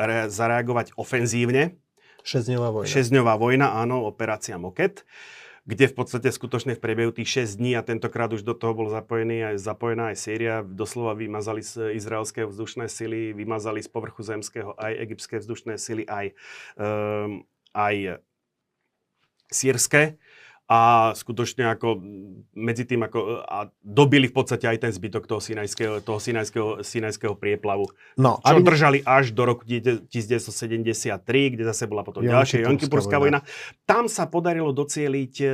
[0.00, 1.76] re, zareagovať ofenzívne.
[2.24, 2.88] Šesťdňová vojna.
[2.88, 5.04] Šesťdňová vojna, áno, operácia Moket
[5.68, 8.88] kde v podstate skutočne v priebehu tých 6 dní a tentokrát už do toho bol
[8.88, 14.72] zapojený aj, zapojená aj Sýria, doslova vymazali z izraelské vzdušné sily, vymazali z povrchu zemského
[14.80, 16.32] aj egyptské vzdušné sily, aj,
[16.80, 17.44] um,
[17.76, 18.24] aj
[19.50, 20.16] sírske
[20.70, 21.98] a skutočne ako
[22.54, 27.34] medzi tým ako, a dobili v podstate aj ten zbytok toho sinajského, toho sinajského, sinajského
[27.34, 27.90] prieplavu.
[28.14, 28.62] No, čo aby...
[28.62, 33.42] držali až do roku 1973, kde zase bola potom ďalšia Jonkypurská vojna.
[33.82, 35.50] Tam sa podarilo docieliť, e,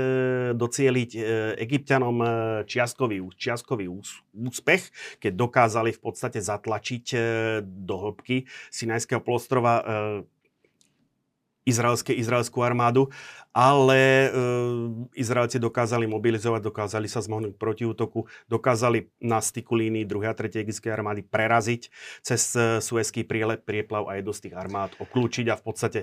[0.52, 1.20] docieliť e,
[1.64, 2.28] egyptianom e,
[2.68, 3.88] čiastkový, čiastkový
[4.36, 4.82] úspech,
[5.16, 7.04] keď dokázali v podstate zatlačiť
[7.64, 9.80] do hĺbky Sinajského polostrova
[11.66, 13.10] izraelské, izraelskú armádu,
[13.50, 14.28] ale e,
[15.18, 20.30] Izraelci dokázali mobilizovať, dokázali sa zmohnúť proti útoku, dokázali na styku línii 2.
[20.30, 20.62] a 3.
[20.62, 21.90] egyptskej armády preraziť
[22.22, 26.00] cez e, Suezký prieplav a jednu z tých armád obklúčiť a v podstate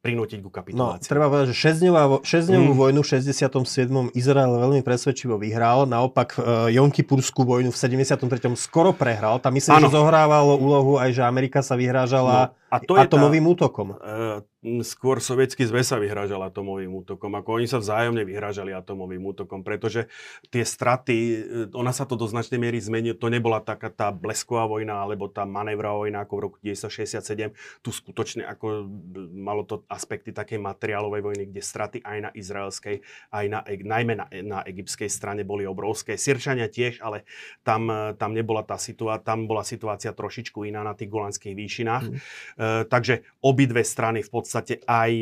[0.00, 1.04] prinútiť ku kapitulácii.
[1.04, 2.80] No, treba povedať, že 6-dňovú mm.
[2.80, 4.16] vojnu v 67.
[4.16, 8.16] Izrael veľmi presvedčivo vyhral, naopak e, Jonkipurskú vojnu v 73.
[8.56, 9.44] skoro prehral.
[9.44, 9.84] Tam myslím, ano.
[9.88, 13.88] že zohrávalo úlohu aj, že Amerika sa vyhrážala no, a to atomovým tá, útokom.
[13.98, 14.46] Uh,
[14.84, 20.04] skôr sovietský zväz sa vyhrážal atomovým útokom, ako oni sa vzájomne vyhrážali atomovým útokom, pretože
[20.52, 21.38] tie straty, e,
[21.72, 25.48] ona sa to do značnej miery zmenila, to nebola taká tá blesková vojna, alebo tá
[25.48, 28.84] manévrová vojna ako v roku 1967, tu skutočne ako
[29.32, 33.00] malo to aspekty takej materiálovej vojny, kde straty aj na izraelskej,
[33.32, 36.20] aj na, najmä na, na egyptskej strane boli obrovské.
[36.20, 37.24] Sirčania tiež, ale
[37.64, 37.88] tam,
[38.20, 42.04] tam nebola tá situácia, tam bola situácia trošičku iná na tých golanských výšinách.
[42.12, 42.20] Mm.
[42.60, 45.12] Uh, takže obidve strany v podstate aj,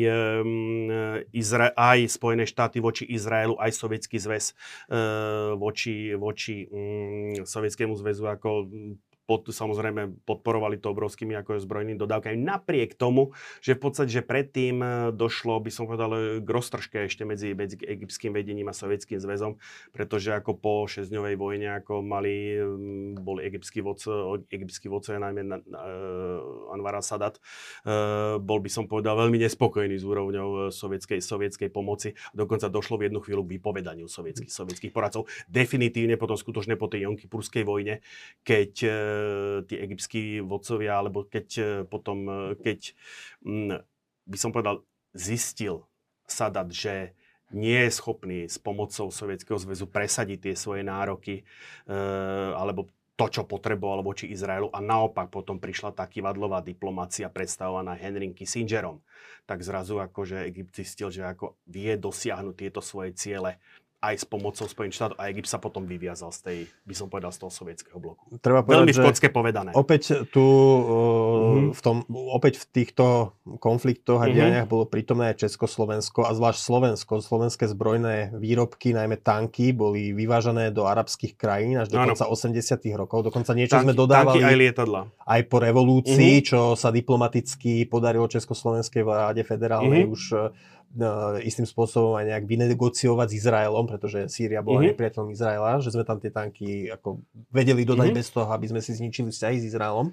[0.43, 0.91] um,
[1.31, 4.51] Izra- aj Spojené štáty voči Izraelu, aj Sovietský zväz
[5.55, 8.67] voči, voči um, Sovietskému zväzu ako
[9.29, 12.41] pod, samozrejme podporovali to obrovskými ako zbrojnými dodávkami.
[12.41, 17.05] Napriek tomu, že v podstate, že predtým e, došlo, by som povedal, e, k roztržke
[17.05, 19.61] ešte medzi, medzi egyptským vedením a sovietským zväzom,
[19.93, 22.57] pretože ako po šesťdňovej vojne ako mali,
[23.21, 25.79] boli egyptskí vodcovia, egyptskí vodcovia najmä na, na,
[26.73, 27.37] Anwar Sadat,
[28.41, 32.17] bol by som povedal veľmi nespokojný s úrovňou sovietskej, sovietskej pomoci.
[32.33, 35.29] Dokonca došlo v jednu chvíľu k vypovedaniu sovietských, sovietských poradcov.
[35.45, 38.01] Definitívne potom skutočne po tej Jonkipurskej vojne,
[38.41, 38.71] keď
[39.65, 42.79] tí egyptskí vodcovia, alebo keď e, potom, e, keď
[43.45, 43.81] mm,
[44.29, 45.85] by som povedal, zistil
[46.29, 47.17] Sadat, že
[47.49, 51.43] nie je schopný s pomocou Sovietskeho zväzu presadiť tie svoje nároky, e,
[52.53, 52.89] alebo
[53.19, 59.03] to, čo potreboval voči Izraelu a naopak potom prišla tá kivadlová diplomácia predstavovaná Henrym Kissingerom,
[59.43, 63.59] tak zrazu akože Egypt zistil, že ako vie dosiahnuť tieto svoje ciele
[63.99, 67.35] aj s pomocou Spojených štátov a Egypt sa potom vyviazal z tej, by som povedal,
[67.35, 68.31] z toho sovietského bloku.
[68.39, 69.75] Treba povedať, Veľmi škótske povedané.
[69.75, 71.75] Opäť tu, mm-hmm.
[71.75, 74.35] v tom, opäť v týchto konfliktoch a mm-hmm.
[74.39, 77.19] dianiach bolo prítomné aj Československo a zvlášť Slovensko.
[77.19, 82.55] Slovenské zbrojné výrobky, najmä tanky, boli vyvážané do arabských krajín až do konca 80
[82.95, 83.27] rokov.
[83.27, 85.11] Dokonca niečo tanky, sme dodávali aj, lietadla.
[85.27, 86.47] aj po revolúcii, mm-hmm.
[86.47, 90.15] čo sa diplomaticky podarilo Československej vláde federálnej mm-hmm.
[90.15, 90.23] už
[91.45, 94.89] istým spôsobom aj nejak vynegociovať s Izraelom, pretože Sýria bola mm-hmm.
[94.97, 97.21] nepriateľom Izraela, že sme tam tie tanky ako
[97.53, 98.19] vedeli dodať mm-hmm.
[98.19, 100.09] bez toho, aby sme si zničili vzťahy s Izraelom.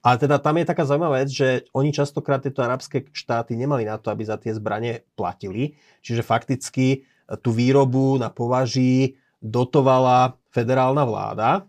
[0.00, 4.00] Ale teda tam je taká zaujímavá vec, že oni častokrát tieto arabské štáty nemali na
[4.00, 5.76] to, aby za tie zbranie platili.
[6.00, 7.04] Čiže fakticky
[7.44, 11.68] tú výrobu na považí dotovala federálna vláda.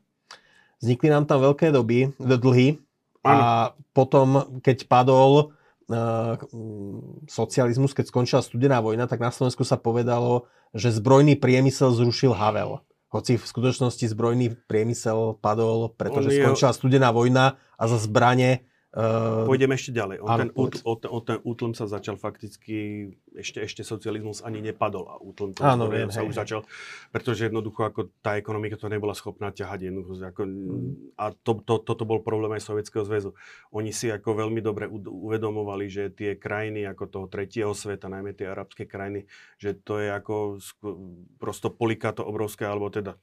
[0.80, 2.80] Vznikli nám tam veľké doby, dlhy
[3.22, 5.54] a potom, keď padol
[7.28, 12.80] socializmus, keď skončila studená vojna, tak na Slovensku sa povedalo, že zbrojný priemysel zrušil Havel.
[13.12, 19.80] Hoci v skutočnosti zbrojný priemysel padol, pretože skončila studená vojna a za zbranie Uh, Pôjdeme
[19.80, 20.20] ešte ďalej.
[20.20, 25.08] On, ten, út, o, o ten útlm sa začal fakticky, ešte, ešte socializmus ani nepadol
[25.08, 26.42] a útlm to áno, viem, sa hej, už hej.
[26.44, 26.62] začal,
[27.16, 30.20] pretože jednoducho ako tá ekonomika to nebola schopná ťahať jednoducho.
[30.20, 31.16] Ako, mm.
[31.16, 33.32] A to, to, toto bol problém aj Sovietskeho zväzu.
[33.72, 38.52] Oni si ako veľmi dobre uvedomovali, že tie krajiny ako toho tretieho sveta, najmä tie
[38.52, 39.24] arabské krajiny,
[39.56, 40.60] že to je ako
[41.40, 43.16] prosto polikáto obrovské, alebo teda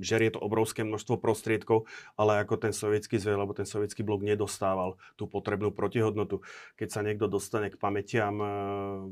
[0.00, 5.00] žerie to obrovské množstvo prostriedkov, ale ako ten sovietský zväz, alebo ten sovietský blok nedostával
[5.16, 6.44] tú potrebnú protihodnotu.
[6.76, 8.48] Keď sa niekto dostane k pamätiam eh,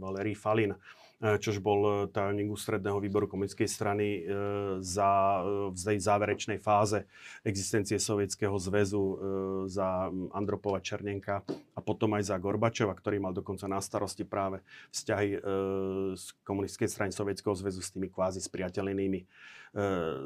[0.00, 4.06] Valerii Falin, eh, čož bol eh, tajomník ústredného výboru komunistickej strany
[4.80, 7.06] za, v tej záverečnej fáze
[7.42, 9.04] existencie Sovietskeho zväzu
[9.70, 11.42] za Andropova Černenka
[11.74, 14.60] a potom aj za Gorbačova, ktorý mal dokonca na starosti práve
[14.92, 15.28] vzťahy
[16.14, 19.63] z komunistickej strany Sovietskeho zväzu s tými kvázi spriateľenými E,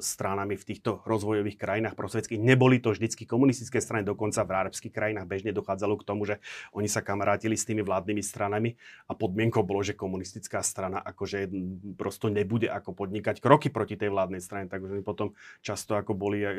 [0.05, 2.37] stranami v týchto rozvojových krajinách prosvedských.
[2.37, 6.37] Neboli to vždycky komunistické strany, dokonca v arabských krajinách bežne dochádzalo k tomu, že
[6.77, 8.77] oni sa kamarátili s tými vládnymi stranami
[9.09, 11.49] a podmienkou bolo, že komunistická strana akože
[11.97, 14.69] prosto nebude ako podnikať kroky proti tej vládnej strane.
[14.69, 15.33] Takže oni potom
[15.65, 16.53] často ako boli, e,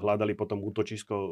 [0.00, 1.28] hľadali potom útočisko e,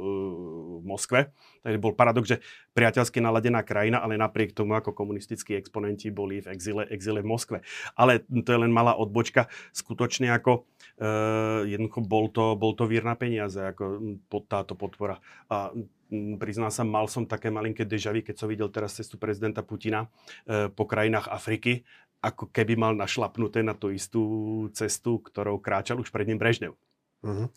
[0.80, 1.32] v Moskve.
[1.64, 2.44] Takže bol paradox, že
[2.76, 7.58] priateľsky naladená krajina, ale napriek tomu ako komunistickí exponenti boli v exile, exile v Moskve.
[7.96, 9.48] Ale to je len malá odbočka.
[9.72, 10.68] Skutočne ako
[11.64, 13.98] jednoducho bol to, bol to vír na peniaze, ako
[14.30, 15.18] pod táto podpora.
[15.50, 15.74] A
[16.38, 20.70] priznám sa, mal som také malinké dežavy, keď som videl teraz cestu prezidenta Putina uh,
[20.70, 21.82] po krajinách Afriky,
[22.24, 24.22] ako keby mal našlapnuté na tú istú
[24.72, 26.72] cestu, ktorou kráčal už pred ním Brežnev.
[27.20, 27.52] Uh-huh.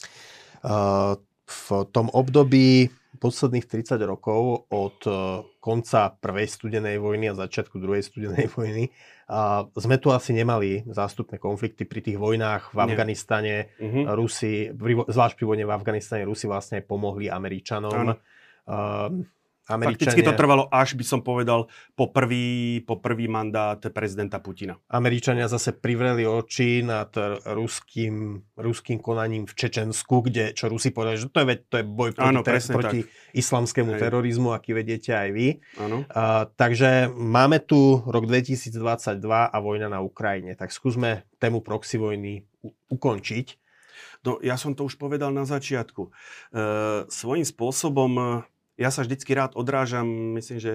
[0.59, 1.15] Uh,
[1.47, 5.11] v tom období posledných 30 rokov od e,
[5.59, 8.93] konca prvej studenej vojny a začiatku druhej studenej vojny
[9.27, 13.75] a sme tu asi nemali zástupné konflikty pri tých vojnách v Afganistane.
[13.75, 14.15] Uh-huh.
[14.15, 18.15] Rusi, zvlášť pri vojne v Afganistane, Rusi vlastne pomohli Američanom.
[18.63, 19.27] Uh,
[19.67, 20.15] Američania...
[20.15, 24.79] Fakticky to trvalo až, by som povedal, po prvý, po prvý mandát prezidenta Putina.
[24.87, 27.11] Američania zase privreli oči nad
[27.51, 32.15] ruským, ruským konaním v Čečensku, kde, čo Rusi povedali, že to je, to je boj
[32.15, 33.03] proti, Áno, ter, proti
[33.35, 34.01] islamskému Hej.
[34.07, 35.47] terorizmu, aký vedete aj vy.
[35.83, 36.07] Áno.
[36.07, 38.71] Uh, takže máme tu rok 2022
[39.27, 40.55] a vojna na Ukrajine.
[40.55, 43.67] Tak skúsme tému proxy vojny u- ukončiť.
[44.25, 46.09] No, ja som to už povedal na začiatku.
[46.09, 46.11] E,
[47.07, 48.43] svojím spôsobom
[48.77, 50.05] ja sa vždycky rád odrážam,
[50.37, 50.73] myslím, že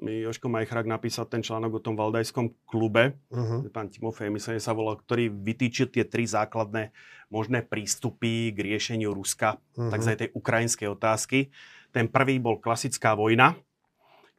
[0.00, 3.68] Joško Majchrak napísal ten článok o tom Valdajskom klube, uh-huh.
[3.68, 6.96] pán Timofej, myslím, že sa volal, ktorý vytýčil tie tri základné
[7.28, 9.92] možné prístupy k riešeniu Ruska, uh-huh.
[9.92, 11.52] takzvanej tej ukrajinskej otázky.
[11.92, 13.60] Ten prvý bol klasická vojna,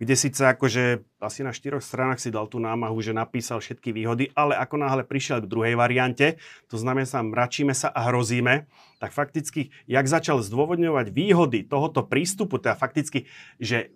[0.02, 4.34] kde síce akože asi na štyroch stranách si dal tú námahu, že napísal všetky výhody,
[4.34, 8.66] ale ako náhle prišiel k druhej variante, to znamená sa mračíme sa a hrozíme,
[8.98, 13.30] tak fakticky, jak začal zdôvodňovať výhody tohoto prístupu, teda fakticky,
[13.62, 13.94] že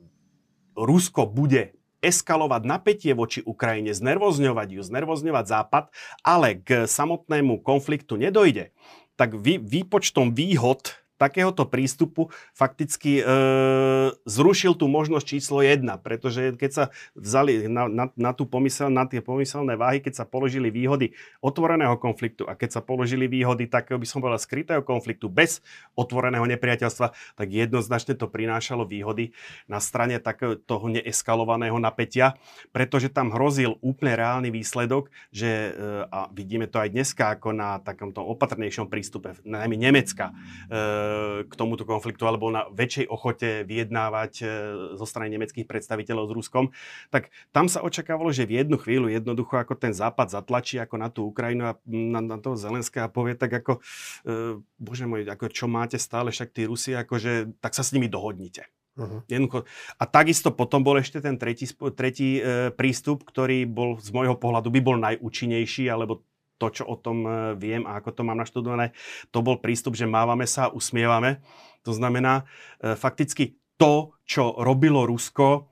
[0.77, 1.73] Rusko bude
[2.05, 5.85] eskalovať napätie voči Ukrajine, znervozňovať ju, znervozňovať Západ,
[6.21, 8.69] ale k samotnému konfliktu nedojde,
[9.17, 13.23] tak vý, výpočtom výhod takéhoto prístupu fakticky e,
[14.27, 16.83] zrušil tú možnosť číslo 1, pretože keď sa
[17.15, 21.95] vzali na, na, na, tú pomysel, na tie pomyselné váhy, keď sa položili výhody otvoreného
[21.95, 25.63] konfliktu a keď sa položili výhody takého, by som povedal, skrytého konfliktu bez
[25.95, 29.31] otvoreného nepriateľstva, tak jednoznačne to prinášalo výhody
[29.71, 32.35] na strane takého toho neeskalovaného napätia,
[32.75, 37.79] pretože tam hrozil úplne reálny výsledok, že, e, a vidíme to aj dneska ako na
[37.79, 40.35] takomto opatrnejšom prístupe, najmä Nemecka,
[40.67, 41.04] e,
[41.45, 44.45] k tomuto konfliktu alebo na väčšej ochote vyjednávať e,
[44.95, 46.65] zo strany nemeckých predstaviteľov s Ruskom,
[47.09, 51.07] tak tam sa očakávalo, že v jednu chvíľu jednoducho ako ten Západ zatlačí ako na
[51.09, 53.79] tú Ukrajinu a na, na toho Zelenského a povie tak ako,
[54.27, 58.11] e, bože môj, ako čo máte stále, však tí Rusi, akože, tak sa s nimi
[58.11, 58.67] dohodnite.
[58.95, 59.19] Uh-huh.
[59.99, 61.67] A takisto potom bol ešte ten tretí,
[61.99, 66.23] tretí e, prístup, ktorý bol z môjho pohľadu by bol najúčinnejší, alebo
[66.57, 68.95] to, čo o tom e, viem a ako to mám naštudované,
[69.29, 71.43] to bol prístup, že mávame sa a usmievame.
[71.83, 72.47] To znamená,
[72.81, 75.71] e, fakticky to, čo robilo Rusko,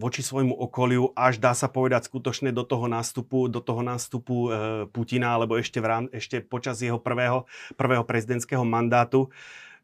[0.00, 4.48] voči svojmu okoliu, až dá sa povedať skutočne do toho nástupu, do toho nástupu
[4.96, 7.44] Putina, alebo ešte, v rám, ešte počas jeho prvého,
[7.76, 9.28] prvého prezidentského mandátu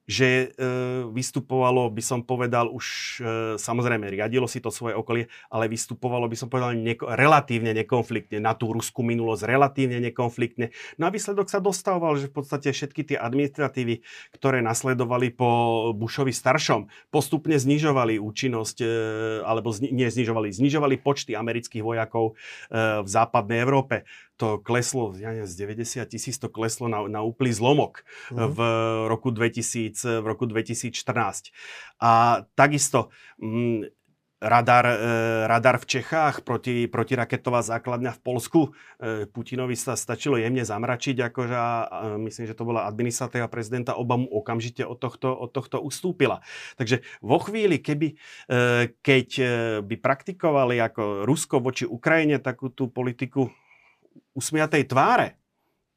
[0.04, 0.68] že e,
[1.08, 6.36] vystupovalo, by som povedal, už e, samozrejme riadilo si to svoje okolie, ale vystupovalo, by
[6.36, 10.76] som povedal, neko, relatívne nekonfliktne na tú ruskú minulosť, relatívne nekonfliktne.
[11.00, 14.04] No a výsledok sa dostával, že v podstate všetky tie administratívy,
[14.36, 15.48] ktoré nasledovali po
[15.96, 18.86] Bushovi staršom, postupne znižovali účinnosť, e,
[19.40, 22.36] alebo zni, nie znižovali, znižovali počty amerických vojakov
[22.68, 24.04] e, v západnej Európe
[24.36, 28.50] to kleslo, ja neviem, z 90 tisíc to kleslo na, na úplný zlomok uh-huh.
[28.50, 28.58] v,
[29.06, 31.54] roku 2000, v roku 2014.
[32.02, 34.04] A takisto m, mm,
[34.44, 34.96] radar, e,
[35.48, 38.60] radar v Čechách, proti, protiraketová základňa v Polsku.
[39.00, 43.96] E, Putinovi sa stačilo jemne zamračiť, akože a, a myslím, že to bola administratíva prezidenta
[43.96, 46.44] Obamu okamžite od tohto, od tohto ustúpila.
[46.76, 48.16] Takže vo chvíli, keby, e,
[49.00, 49.44] keď e,
[49.80, 53.48] by praktikovali ako Rusko voči Ukrajine takú tú politiku
[54.34, 55.38] usmiatej tváre,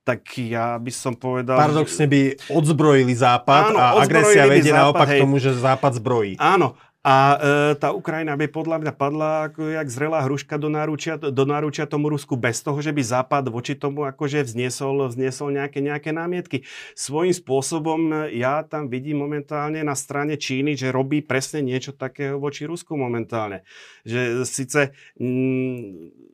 [0.07, 1.59] tak ja by som povedal...
[1.59, 5.19] Paradoxne by odzbrojili Západ áno, a agresia vedie západ, naopak hej.
[5.19, 6.39] tomu, že Západ zbrojí.
[6.39, 7.37] Áno, a e,
[7.79, 12.11] tá Ukrajina by podľa mňa padla ako jak zrelá hruška do náručia, do náručia tomu
[12.11, 16.67] Rusku bez toho, že by Západ voči tomu akože vzniesol, vzniesol nejaké, nejaké námietky.
[16.99, 22.67] Svojím spôsobom ja tam vidím momentálne na strane Číny, že robí presne niečo takého voči
[22.67, 23.63] Rusku momentálne.
[24.03, 24.91] Že síce...
[25.15, 26.26] Mm,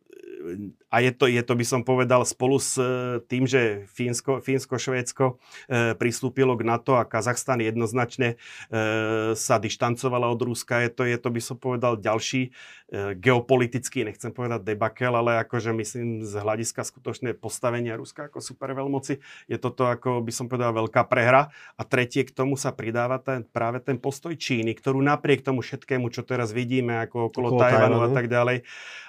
[0.93, 4.75] a je to, je to, by som povedal, spolu s e, tým, že Fínsko, Fínsko
[4.75, 5.25] Švédsko
[5.65, 11.17] e, pristúpilo k NATO a Kazachstan jednoznačne e, sa dištancovala od Ruska, je to, je
[11.17, 16.83] to, by som povedal, ďalší e, geopolitický, nechcem povedať debakel, ale akože myslím z hľadiska
[16.83, 21.49] skutočné postavenia Ruska ako superveľmoci, je toto ako by som povedal veľká prehra.
[21.79, 26.11] A tretie k tomu sa pridáva ten, práve ten postoj Číny, ktorú napriek tomu všetkému,
[26.13, 28.67] čo teraz vidíme, ako okolo, okolo Tajvanu a tak ďalej,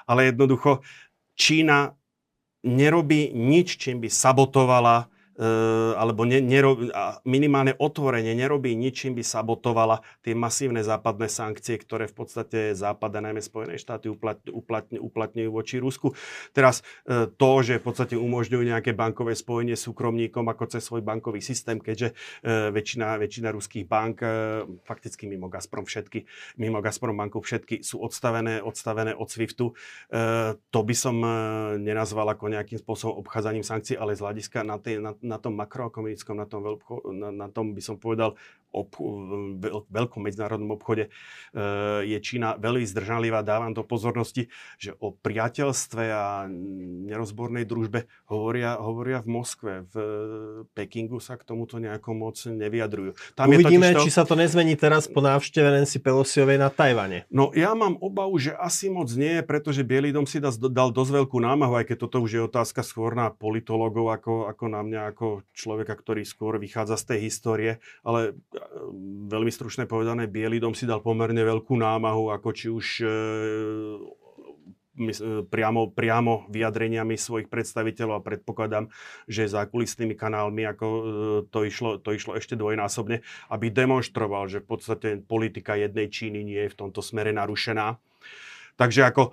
[0.08, 0.84] ale jednoducho
[1.34, 1.94] Čína
[2.64, 6.78] nerobí nič, čím by sabotovala alebo ne, nero,
[7.26, 13.42] minimálne otvorenie nerobí ničím, by sabotovala tie masívne západné sankcie, ktoré v podstate Západ najmä
[13.42, 16.14] Spojené štáty uplatňujú, uplatňujú, uplatňujú voči Rusku.
[16.54, 21.42] Teraz eh, to, že v podstate umožňujú nejaké bankové spojenie súkromníkom ako cez svoj bankový
[21.42, 22.14] systém, keďže
[22.44, 24.16] eh, väčšina, väčšina ruských bank,
[24.86, 26.24] fakticky mimo Gazprom všetky,
[26.60, 29.66] mimo Gazprom banku všetky sú odstavené, odstavené od SWIFTu.
[30.70, 31.16] To by som
[31.80, 36.36] nenazval ako nejakým spôsobom obchádzaním sankcií, ale z hľadiska na, tej, na, na tom makroekonomickom,
[36.36, 38.36] na tom, veľko, na, na tom by som povedal,
[38.74, 38.90] ob,
[39.62, 41.10] veľ, veľkom medzinárodnom obchode e,
[42.02, 43.46] je Čína veľmi zdržanlivá.
[43.46, 46.50] Dávam do pozornosti, že o priateľstve a
[47.06, 49.72] nerozbornej družbe hovoria, hovoria v Moskve.
[49.94, 49.94] V
[50.74, 53.14] Pekingu sa k tomuto nejako moc nevyjadrujú.
[53.38, 54.02] Tam Uvidíme, to...
[54.02, 57.30] či sa to nezmení teraz po návšteve Nancy Pelosiovej na Tajvane.
[57.30, 61.38] No ja mám obavu, že asi moc nie, pretože Bielý dom si dal dosť veľkú
[61.38, 65.46] námahu, aj keď toto už je otázka skôr na politologov ako, ako na mňa, ako
[65.54, 67.72] človeka, ktorý skôr vychádza z tej histórie,
[68.02, 68.34] ale
[69.28, 73.08] veľmi stručne povedané, Bielý dom si dal pomerne veľkú námahu, ako či už e,
[74.98, 75.12] e,
[75.46, 78.90] priamo, priamo vyjadreniami svojich predstaviteľov a predpokladám,
[79.26, 80.86] že zákulisnými kanálmi, ako
[81.50, 86.60] to išlo, to išlo ešte dvojnásobne, aby demonstroval, že v podstate politika jednej Číny nie
[86.66, 87.98] je v tomto smere narušená.
[88.74, 89.30] Takže ako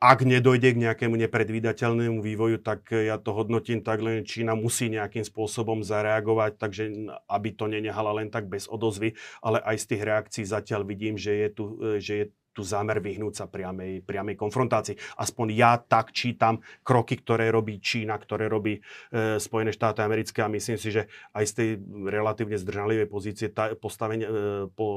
[0.00, 5.28] ak nedojde k nejakému nepredvídateľnému vývoju, tak ja to hodnotím tak, len Čína musí nejakým
[5.28, 6.84] spôsobom zareagovať, takže
[7.28, 9.12] aby to nenehala len tak bez odozvy,
[9.44, 11.64] ale aj z tých reakcií zatiaľ vidím, že je tu,
[12.00, 14.98] že je tu zámer vyhnúť sa priamej, priamej konfrontácii.
[15.18, 20.50] Aspoň ja tak čítam kroky, ktoré robí Čína, ktoré robí e, Spojené štáty americké a
[20.50, 21.68] myslím si, že aj z tej
[22.10, 24.32] relatívne zdržanlivej pozície ta, postavenia, e,
[24.74, 24.88] po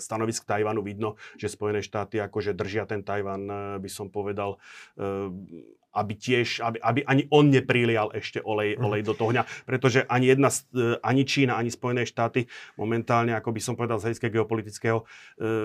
[0.00, 4.56] stanovisk Tajvanu vidno, že Spojené štáty akože držia ten Tajvan, e, by som povedal,
[4.96, 5.68] e,
[5.98, 8.82] aby tiež, aby, aby ani on neprilial ešte olej, mhm.
[8.86, 12.46] olej do toho dňa, pretože ani jedna, e, ani Čína, ani Spojené štáty
[12.78, 15.04] momentálne, ako by som povedal z hľadiska geopolitického, e,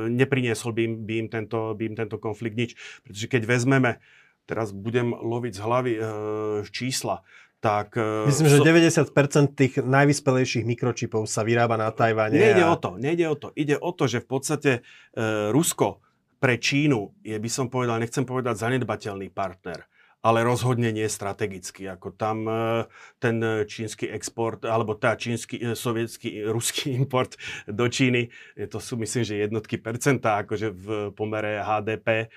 [0.09, 2.71] nepriniesol by im, by, im tento, by im tento konflikt nič.
[3.05, 4.01] Pretože keď vezmeme,
[4.49, 6.01] teraz budem loviť z hlavy e,
[6.73, 7.21] čísla,
[7.63, 7.95] tak...
[8.27, 12.35] Myslím, že 90% tých najvyspelejších mikročipov sa vyrába na Tajvane.
[12.35, 12.75] Nejde a...
[12.75, 13.55] o to, nejde o to.
[13.55, 14.81] Ide o to, že v podstate e,
[15.47, 16.03] Rusko
[16.43, 19.87] pre Čínu je, by som povedal, nechcem povedať zanedbateľný partner
[20.23, 21.83] ale rozhodne nie strategicky.
[21.91, 22.87] Ako tam e,
[23.19, 27.35] ten čínsky export, alebo tá čínsky, e, sovietský, ruský import
[27.67, 28.31] do Číny,
[28.71, 32.27] to sú myslím, že jednotky percenta, akože v pomere HDP e,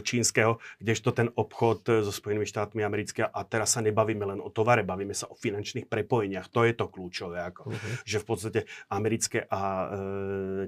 [0.00, 4.80] čínskeho, kdežto ten obchod so Spojenými štátmi americké, a teraz sa nebavíme len o tovare,
[4.80, 6.48] bavíme sa o finančných prepojeniach.
[6.48, 7.92] To je to kľúčové, ako, uh-huh.
[8.08, 9.92] že v podstate americké a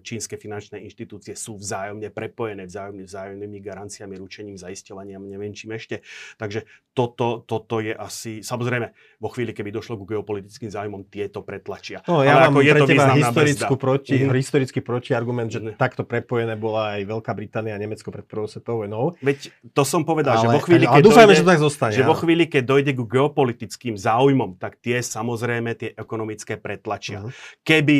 [0.04, 6.02] čínske finančné inštitúcie sú vzájomne prepojené, vzájomne, vzájomnými garanciami, ručením, zaisťovaniam, neviem čím ešte.
[6.36, 8.90] Takže toto, toto je asi, samozrejme,
[9.22, 12.02] vo chvíli, keby došlo k geopolitickým zájmom, tieto pretlačia.
[12.10, 14.34] No, ja Ale mám ako je to historickú proti, mm.
[14.34, 15.78] historický protiargument, že mm.
[15.78, 19.14] takto prepojené bola aj Veľká Británia a Nemecko pred prvou svetovou vojnou.
[19.22, 21.94] Veď to som povedal, ale, že vo chvíli, keď dúfajme, dojde, že to tak zostane.
[21.94, 27.22] Že vo chvíli, keď dojde k geopolitickým záujmom, tak tie samozrejme tie ekonomické pretlačia.
[27.22, 27.30] Mm.
[27.62, 27.96] Keby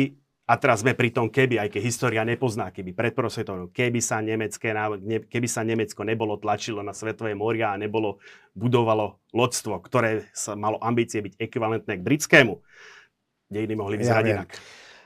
[0.49, 4.19] a teraz sme pri tom, keby, aj keď história nepozná, keby pred prosvetovou, keby sa,
[4.19, 4.73] nemecké,
[5.29, 8.19] keby sa Nemecko nebolo tlačilo na svetové moria a nebolo
[8.57, 12.53] budovalo lodstvo, ktoré sa malo ambície byť ekvivalentné k britskému,
[13.47, 14.49] dejiny mohli vyzerať ja inak.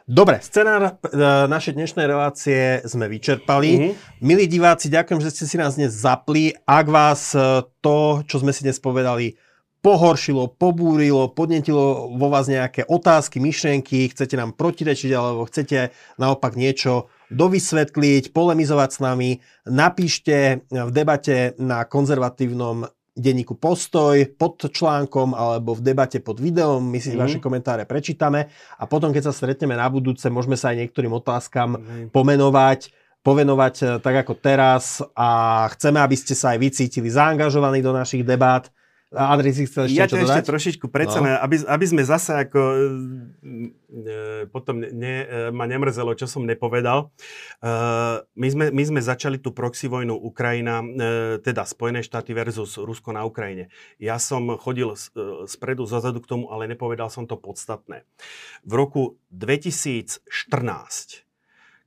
[0.06, 1.02] Dobre, scenár
[1.50, 3.72] našej dnešnej relácie sme vyčerpali.
[3.74, 4.22] Mm-hmm.
[4.22, 6.54] Milí diváci, ďakujem, že ste si nás dnes zapli.
[6.62, 9.34] Ak vás e, to, čo sme si dnes povedali,
[9.86, 17.14] pohoršilo, pobúrilo, podnetilo vo vás nejaké otázky, myšlienky, chcete nám protirečiť alebo chcete naopak niečo
[17.30, 19.30] dovysvetliť, polemizovať s nami,
[19.70, 26.98] napíšte v debate na konzervatívnom denníku Postoj pod článkom alebo v debate pod videom, my
[26.98, 27.22] si mm.
[27.22, 28.50] vaše komentáre prečítame
[28.82, 32.10] a potom, keď sa stretneme na budúce, môžeme sa aj niektorým otázkam mm.
[32.10, 32.90] pomenovať,
[33.22, 38.26] povenovať eh, tak ako teraz a chceme, aby ste sa aj vycítili zaangažovaní do našich
[38.26, 38.74] debát
[39.14, 41.30] Andrej si chcel ešte ja čo ešte trošičku predsa, no.
[41.38, 47.14] aby, aby sme zase ako e, potom ne, e, ma nemrzelo, čo som nepovedal.
[47.62, 47.70] E,
[48.26, 53.14] my, sme, my sme začali tú proxy vojnu Ukrajina, e, teda Spojené štáty versus Rusko
[53.14, 53.70] na Ukrajine.
[54.02, 58.04] Ja som chodil z, e, spredu, zozadu k tomu, ale nepovedal som to podstatné.
[58.66, 61.24] V roku 2014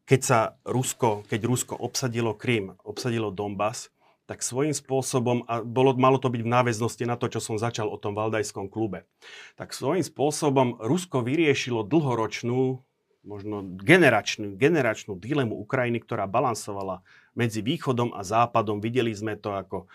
[0.08, 3.92] keď sa Rusko, keď Rusko obsadilo Krym, obsadilo Donbass,
[4.28, 7.88] tak svojím spôsobom, a bolo, malo to byť v náväznosti na to, čo som začal
[7.88, 9.08] o tom Valdajskom klube,
[9.56, 12.84] tak svojím spôsobom Rusko vyriešilo dlhoročnú,
[13.24, 17.00] možno generačnú, generačnú dilemu Ukrajiny, ktorá balansovala
[17.32, 18.84] medzi východom a západom.
[18.84, 19.88] Videli sme to ako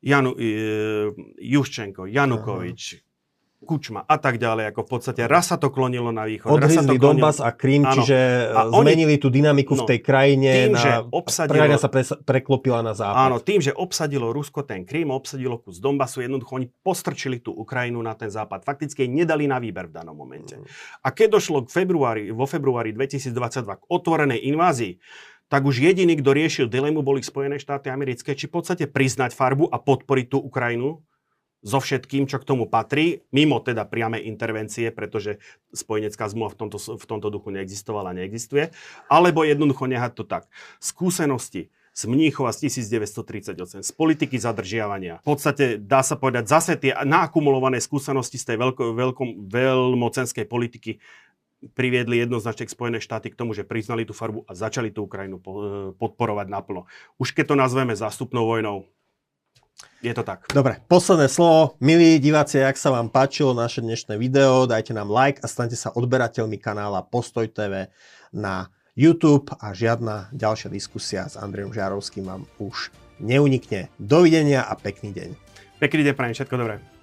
[0.00, 3.04] Janu, e, Juščenko, Janukovič,
[3.60, 6.48] Kučma a tak ďalej, ako v podstate raz sa to klonilo na východ.
[6.48, 6.96] Odhryzli.
[6.96, 7.92] Donbass a Krym, áno.
[7.92, 8.16] čiže
[8.56, 9.22] a zmenili oni...
[9.22, 10.48] tú dynamiku no, v tej krajine.
[10.48, 10.80] Tým, na...
[10.80, 11.60] že obsadilo...
[11.60, 12.02] Krajina sa pre...
[12.24, 13.20] preklopila na západ.
[13.20, 18.00] Áno, tým, že obsadilo Rusko ten Krym, obsadilo kus Donbasu, jednoducho oni postrčili tú Ukrajinu
[18.00, 18.64] na ten západ.
[18.64, 20.56] Fakticky nedali na výber v danom momente.
[20.56, 20.64] Mm.
[21.04, 23.36] A keď došlo k februári, vo februári 2022
[23.76, 24.96] k otvorenej invázii,
[25.50, 29.66] tak už jediný, kto riešil dilemu, boli Spojené štáty americké, či v podstate priznať farbu
[29.68, 31.02] a podporiť tú Ukrajinu,
[31.60, 35.40] so všetkým, čo k tomu patrí, mimo teda priame intervencie, pretože
[35.76, 38.72] spojenecká zmluva v tomto, v tomto duchu neexistovala, neexistuje,
[39.12, 40.48] alebo jednoducho nehať to tak.
[40.80, 45.20] Skúsenosti z Mníchova z 1938, z politiky zadržiavania.
[45.26, 51.02] V podstate dá sa povedať zase tie naakumulované skúsenosti z tej veľko, veľkom, veľmocenskej politiky
[51.76, 55.36] priviedli jednoznačne Spojené štáty k tomu, že priznali tú farbu a začali tú Ukrajinu
[56.00, 56.88] podporovať naplno.
[57.20, 58.88] Už keď to nazveme zástupnou vojnou,
[60.00, 60.48] je to tak.
[60.48, 61.76] Dobre, posledné slovo.
[61.80, 65.92] Milí diváci, ak sa vám páčilo naše dnešné video, dajte nám like a stante sa
[65.92, 67.92] odberateľmi kanála Postoj TV
[68.32, 73.92] na YouTube a žiadna ďalšia diskusia s Andrejom Žárovským vám už neunikne.
[74.00, 75.30] Dovidenia a pekný deň.
[75.80, 76.99] Pekný deň, prajem všetko dobré.